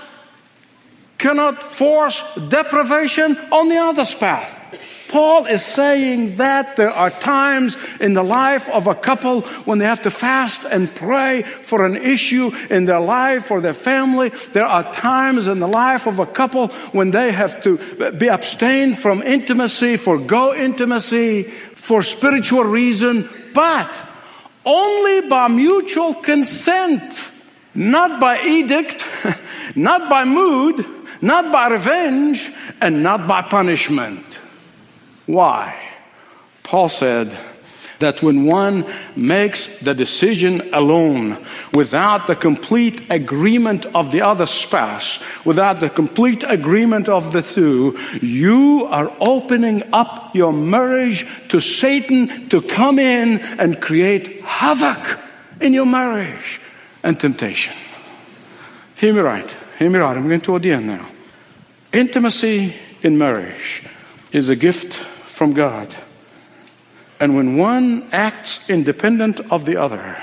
cannot 1.18 1.62
force 1.62 2.24
deprivation 2.36 3.36
on 3.52 3.68
the 3.68 3.78
other 3.78 4.06
spouse. 4.06 4.58
Paul 5.10 5.46
is 5.46 5.64
saying 5.64 6.36
that 6.36 6.76
there 6.76 6.92
are 6.92 7.10
times 7.10 7.78
in 8.00 8.14
the 8.14 8.24
life 8.24 8.70
of 8.70 8.88
a 8.88 8.96
couple 8.96 9.42
when 9.66 9.80
they 9.80 9.86
have 9.86 10.02
to 10.04 10.12
fast 10.12 10.66
and 10.66 10.94
pray 10.94 11.44
for 11.44 11.86
an 11.86 11.96
issue 11.96 12.52
in 12.70 12.86
their 12.86 13.00
life 13.00 13.50
or 13.50 13.62
their 13.62 13.74
family. 13.74 14.30
There 14.52 14.66
are 14.66 14.92
times 14.92 15.48
in 15.48 15.60
the 15.60 15.68
life 15.68 16.08
of 16.08 16.20
a 16.20 16.26
couple 16.26 16.68
when 16.92 17.12
they 17.12 17.32
have 17.32 17.64
to 17.64 17.78
be 18.12 18.28
abstained 18.28 18.98
from 18.98 19.22
intimacy, 19.22 19.98
forego 19.98 20.54
intimacy 20.54 21.44
for 21.44 22.04
spiritual 22.04 22.64
reason, 22.64 23.30
but 23.54 24.04
only 24.66 25.30
by 25.30 25.48
mutual 25.48 26.14
consent, 26.14 27.32
not 27.74 28.20
by 28.20 28.42
edict, 28.42 29.06
not 29.76 30.10
by 30.10 30.26
mood, 30.26 30.86
not 31.22 31.52
by 31.52 31.70
revenge, 31.70 32.52
and 32.82 33.02
not 33.02 33.28
by 33.28 33.42
punishment. 33.42 34.42
Why? 35.28 35.78
Paul 36.64 36.90
said 36.90 37.38
that 38.00 38.22
when 38.22 38.46
one 38.46 38.86
makes 39.16 39.80
the 39.80 39.94
decision 39.94 40.74
alone 40.74 41.38
without 41.74 42.28
the 42.28 42.36
complete 42.36 43.10
agreement 43.10 43.86
of 43.88 44.12
the 44.12 44.22
other 44.22 44.46
spouse, 44.46 45.20
without 45.46 45.80
the 45.80 45.90
complete 45.90 46.44
agreement 46.48 47.10
of 47.10 47.34
the 47.34 47.42
two, 47.42 47.98
you 48.22 48.86
are 48.90 49.12
opening 49.20 49.84
up 49.94 50.36
your 50.36 50.54
marriage 50.54 51.26
to 51.50 51.60
Satan 51.60 52.50
to 52.50 52.62
come 52.62 53.00
in 53.00 53.40
and 53.60 53.82
create 53.82 54.42
havoc 54.42 55.20
in 55.60 55.74
your 55.74 55.86
marriage 55.86 56.62
and 57.04 57.20
temptation. 57.20 57.74
Hear 58.96 59.14
me 59.14 59.20
right. 59.20 59.56
Hear 59.80 59.90
me 59.90 60.00
right. 60.00 60.18
I'm 60.18 60.28
going 60.28 60.42
to 60.42 60.60
the 60.60 60.72
end 60.72 60.88
now. 60.88 61.06
Intimacy 61.94 62.74
in 63.02 63.18
marriage 63.18 63.84
is 64.32 64.50
a 64.50 64.56
gift 64.56 65.04
from 65.38 65.54
God. 65.54 65.94
And 67.20 67.36
when 67.36 67.58
one 67.58 68.10
acts 68.12 68.72
independent 68.72 69.40
of 69.52 69.66
the 69.66 69.78
other, 69.78 70.18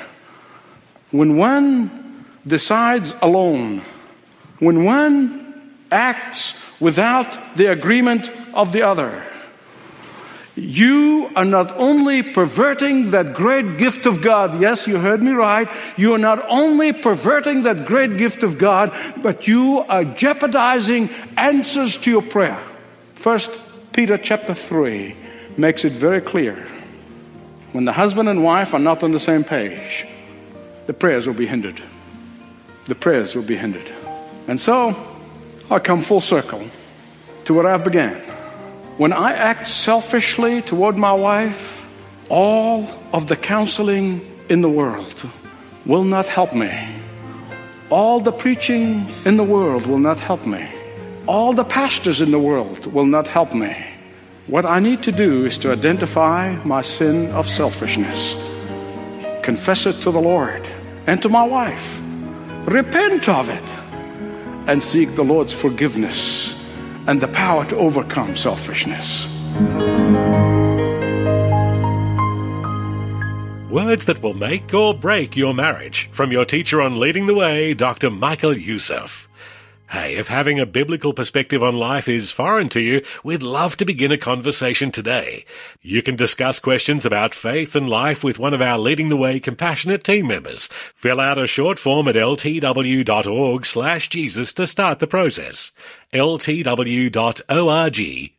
when 1.13 1.37
one 1.37 2.27
decides 2.45 3.15
alone, 3.23 3.83
when 4.59 4.85
one 4.85 5.71
acts 5.93 6.61
without 6.81 7.55
the 7.55 7.67
agreement 7.67 8.29
of 8.55 8.73
the 8.73 8.83
other, 8.83 9.23
you 10.57 11.31
are 11.37 11.45
not 11.45 11.71
only 11.77 12.25
perverting 12.25 13.13
that 13.13 13.35
great 13.35 13.79
gift 13.79 14.07
of 14.07 14.21
God. 14.21 14.61
Yes, 14.61 14.89
you 14.89 14.99
heard 14.99 15.23
me 15.23 15.31
right. 15.31 15.69
You 15.97 16.15
are 16.15 16.19
not 16.19 16.45
only 16.49 16.93
perverting 16.93 17.63
that 17.65 17.87
great 17.87 18.17
gift 18.17 18.43
of 18.43 18.59
God, 18.59 18.93
but 19.23 19.47
you 19.47 19.79
are 19.89 20.03
jeopardizing 20.03 21.09
answers 21.37 21.97
to 21.99 22.11
your 22.11 22.23
prayer. 22.23 22.59
First 23.15 23.51
Peter 23.95 24.19
chapter 24.19 24.55
3 24.55 25.15
makes 25.57 25.85
it 25.85 25.93
very 25.93 26.21
clear. 26.21 26.57
When 27.71 27.85
the 27.85 27.93
husband 27.93 28.29
and 28.29 28.43
wife 28.43 28.75
are 28.75 28.81
not 28.81 29.05
on 29.05 29.13
the 29.13 29.21
same 29.21 29.45
page, 29.45 30.05
the 30.87 30.93
prayers 30.93 31.29
will 31.29 31.35
be 31.35 31.47
hindered. 31.47 31.81
The 32.87 32.97
prayers 32.97 33.37
will 33.37 33.45
be 33.45 33.55
hindered. 33.55 33.89
And 34.49 34.59
so 34.59 34.97
I 35.71 35.79
come 35.79 36.01
full 36.01 36.21
circle 36.21 36.67
to 37.45 37.55
where 37.55 37.69
I 37.69 37.77
began. 37.77 38.17
When 38.99 39.13
I 39.13 39.33
act 39.33 39.69
selfishly 39.69 40.61
toward 40.61 40.99
my 40.99 41.13
wife, 41.13 41.89
all 42.29 42.89
of 43.13 43.29
the 43.29 43.37
counseling 43.37 44.23
in 44.49 44.61
the 44.61 44.69
world 44.69 45.23
will 45.87 46.03
not 46.03 46.27
help 46.27 46.53
me. 46.53 46.73
All 47.91 48.19
the 48.19 48.33
preaching 48.33 49.07
in 49.25 49.37
the 49.37 49.45
world 49.45 49.87
will 49.87 50.01
not 50.01 50.19
help 50.19 50.45
me 50.47 50.69
all 51.27 51.53
the 51.53 51.65
pastors 51.65 52.21
in 52.21 52.31
the 52.31 52.39
world 52.39 52.87
will 52.87 53.07
not 53.07 53.27
help 53.27 53.55
me. 53.55 53.75
What 54.47 54.67
I 54.67 54.79
need 54.79 55.03
to 55.05 55.13
do 55.13 55.47
is 55.47 55.57
to 55.59 55.73
identify 55.73 56.57
my 56.65 56.83
sin 56.83 57.31
of 57.33 57.49
selfishness, 57.49 58.35
confess 59.43 59.87
it 59.87 59.95
to 60.03 60.11
the 60.11 60.21
Lord 60.21 60.69
and 61.07 61.21
to 61.23 61.29
my 61.29 61.45
wife, 61.45 62.01
repent 62.67 63.29
of 63.29 63.49
it, 63.49 63.65
and 64.69 64.83
seek 64.83 65.15
the 65.15 65.25
Lord's 65.25 65.53
forgiveness 65.53 66.55
and 67.07 67.21
the 67.21 67.29
power 67.29 67.65
to 67.67 67.77
overcome 67.77 68.35
selfishness. 68.35 69.27
Words 73.71 74.05
that 74.05 74.23
will 74.23 74.35
make 74.35 74.73
or 74.73 74.95
break 74.95 75.37
your 75.37 75.55
marriage 75.55 76.09
from 76.13 76.31
your 76.31 76.45
teacher 76.45 76.81
on 76.81 77.01
Leading 77.01 77.27
the 77.27 77.35
Way, 77.35 77.75
Dr. 77.75 78.11
Michael 78.11 78.57
Youssef. 78.57 79.29
Hey, 79.91 80.17
if 80.17 80.29
having 80.29 80.59
a 80.59 80.67
biblical 80.67 81.13
perspective 81.13 81.63
on 81.63 81.77
life 81.77 82.09
is 82.09 82.33
foreign 82.33 82.69
to 82.71 82.81
you, 82.81 83.03
we'd 83.23 83.43
love 83.43 83.77
to 83.77 83.85
begin 83.85 84.11
a 84.11 84.19
conversation 84.19 84.91
today. 84.91 85.45
You 85.83 86.03
can 86.03 86.17
discuss 86.17 86.59
questions 86.59 87.05
about 87.05 87.35
faith 87.35 87.77
and 87.77 87.89
life 87.89 88.25
with 88.25 88.39
one 88.39 88.55
of 88.55 88.63
our 88.63 88.79
Leading 88.79 89.11
the 89.11 89.17
Way 89.17 89.39
compassionate 89.41 90.03
team 90.03 90.27
members. 90.27 90.69
Fill 90.95 91.21
out 91.21 91.39
a 91.39 91.47
short 91.47 91.79
form 91.79 92.09
at 92.09 92.17
ltw.org 92.17 93.67
slash 93.67 94.09
Jesus 94.09 94.53
to 94.55 94.67
start 94.67 95.01
the 95.01 95.07
process. 95.07 95.71
ltw.org 96.13 97.13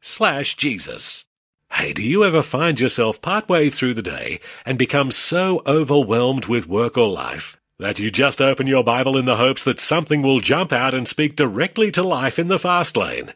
slash 0.01 0.55
Jesus. 0.57 1.25
Hey, 1.71 1.93
do 1.93 2.03
you 2.03 2.23
ever 2.23 2.41
find 2.41 2.79
yourself 2.79 3.21
partway 3.21 3.69
through 3.69 3.93
the 3.93 4.01
day 4.01 4.39
and 4.65 4.77
become 4.77 5.11
so 5.11 5.61
overwhelmed 5.67 6.45
with 6.45 6.67
work 6.67 6.97
or 6.97 7.07
life 7.07 7.59
that 7.77 7.99
you 7.99 8.09
just 8.09 8.41
open 8.41 8.67
your 8.67 8.83
Bible 8.83 9.17
in 9.17 9.25
the 9.25 9.35
hopes 9.35 9.63
that 9.65 9.79
something 9.79 10.21
will 10.21 10.39
jump 10.39 10.71
out 10.71 10.93
and 10.93 11.07
speak 11.07 11.35
directly 11.35 11.91
to 11.91 12.01
life 12.01 12.39
in 12.39 12.47
the 12.47 12.59
fast 12.59 12.95
lane. 12.95 13.33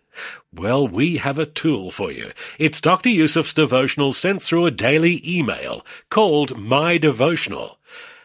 Well, 0.54 0.88
we 0.88 1.18
have 1.18 1.38
a 1.38 1.46
tool 1.46 1.92
for 1.92 2.10
you. 2.12 2.32
It's 2.58 2.80
Dr. 2.80 3.10
Youssef's 3.10 3.54
devotional 3.54 4.14
sent 4.14 4.42
through 4.42 4.66
a 4.66 4.72
daily 4.72 5.22
email 5.30 5.86
called 6.10 6.58
My 6.58 6.98
Devotional. 6.98 7.80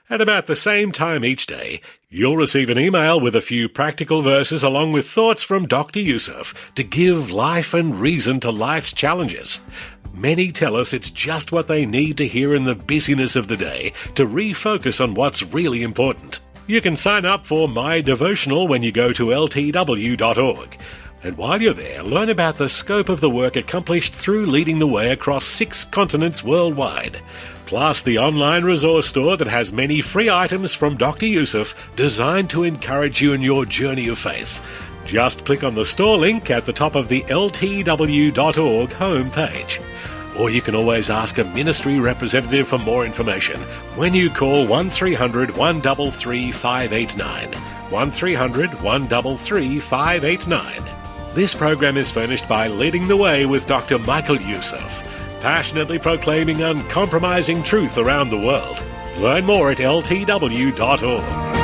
At 0.09 0.21
about 0.21 0.47
the 0.47 0.55
same 0.55 0.93
time 0.93 1.25
each 1.25 1.47
day, 1.47 1.81
you'll 2.09 2.37
receive 2.37 2.71
an 2.71 2.79
email 2.79 3.19
with 3.19 3.35
a 3.35 3.41
few 3.41 3.69
practical 3.69 4.23
verses 4.23 4.63
along 4.63 4.93
with 4.93 5.09
thoughts 5.09 5.43
from 5.43 5.67
Dr. 5.67 5.99
Youssef 5.99 6.55
to 6.77 6.85
give 6.85 7.31
life 7.31 7.75
and 7.75 7.99
reason 7.99 8.39
to 8.41 8.51
life's 8.51 8.93
challenges. 8.93 9.61
Many 10.15 10.53
tell 10.53 10.77
us 10.77 10.93
it's 10.93 11.11
just 11.11 11.51
what 11.51 11.67
they 11.67 11.85
need 11.85 12.17
to 12.19 12.29
hear 12.29 12.55
in 12.55 12.65
the 12.65 12.77
busyness 12.77 13.35
of 13.35 13.49
the 13.49 13.57
day 13.57 13.93
to 14.15 14.25
refocus 14.25 15.03
on 15.03 15.15
what's 15.15 15.43
really 15.43 15.83
important. 15.83 16.39
You 16.69 16.81
can 16.81 16.95
sign 16.95 17.25
up 17.25 17.45
for 17.45 17.69
My 17.69 18.01
Devotional 18.01 18.69
when 18.69 18.85
you 18.85 18.93
go 18.93 19.13
to 19.13 19.27
ltw.org. 19.27 20.79
And 21.25 21.37
while 21.37 21.61
you're 21.61 21.75
there, 21.75 22.05
learn 22.05 22.29
about 22.29 22.59
the 22.59 22.69
scope 22.69 23.09
of 23.09 23.21
the 23.21 23.29
work 23.29 23.57
accomplished 23.57 24.15
through 24.15 24.47
leading 24.47 24.79
the 24.79 24.87
way 24.87 25.11
across 25.11 25.47
six 25.47 25.85
continents 25.85 26.45
worldwide. 26.45 27.21
Plus, 27.67 28.03
the 28.03 28.19
online 28.19 28.63
resource 28.63 29.09
store 29.09 29.37
that 29.37 29.49
has 29.49 29.73
many 29.73 30.01
free 30.01 30.31
items 30.31 30.75
from 30.75 30.97
Dr. 30.97 31.27
Youssef 31.27 31.75
designed 31.97 32.51
to 32.51 32.63
encourage 32.63 33.21
you 33.21 33.33
in 33.33 33.43
your 33.43 33.67
journey 33.67 34.07
of 34.07 34.19
faith. 34.19 34.65
Just 35.05 35.45
click 35.45 35.63
on 35.65 35.75
the 35.75 35.85
store 35.85 36.17
link 36.17 36.51
at 36.51 36.67
the 36.67 36.73
top 36.73 36.95
of 36.95 37.09
the 37.09 37.23
ltw.org 37.23 38.91
homepage. 38.91 39.85
Or 40.39 40.51
you 40.51 40.61
can 40.61 40.75
always 40.75 41.11
ask 41.11 41.39
a 41.39 41.45
ministry 41.45 42.01
representative 42.01 42.67
for 42.67 42.79
more 42.79 43.05
information 43.05 43.61
when 43.97 44.15
you 44.15 44.31
call 44.31 44.67
1300 44.67 45.57
133 45.57 46.53
589. 46.53 47.53
1300 47.91 48.83
133 48.83 49.81
589. 49.81 50.85
This 51.35 51.55
program 51.55 51.97
is 51.97 52.11
furnished 52.11 52.49
by 52.49 52.69
Leading 52.69 53.09
the 53.09 53.17
Way 53.17 53.47
with 53.47 53.67
Dr. 53.67 53.99
Michael 53.99 54.41
Youssef, 54.41 54.81
passionately 55.41 55.99
proclaiming 55.99 56.63
uncompromising 56.63 57.63
truth 57.63 57.99
around 57.99 58.31
the 58.31 58.39
world. 58.39 58.85
Learn 59.19 59.45
more 59.45 59.71
at 59.71 59.79
ltw.org. 59.79 61.64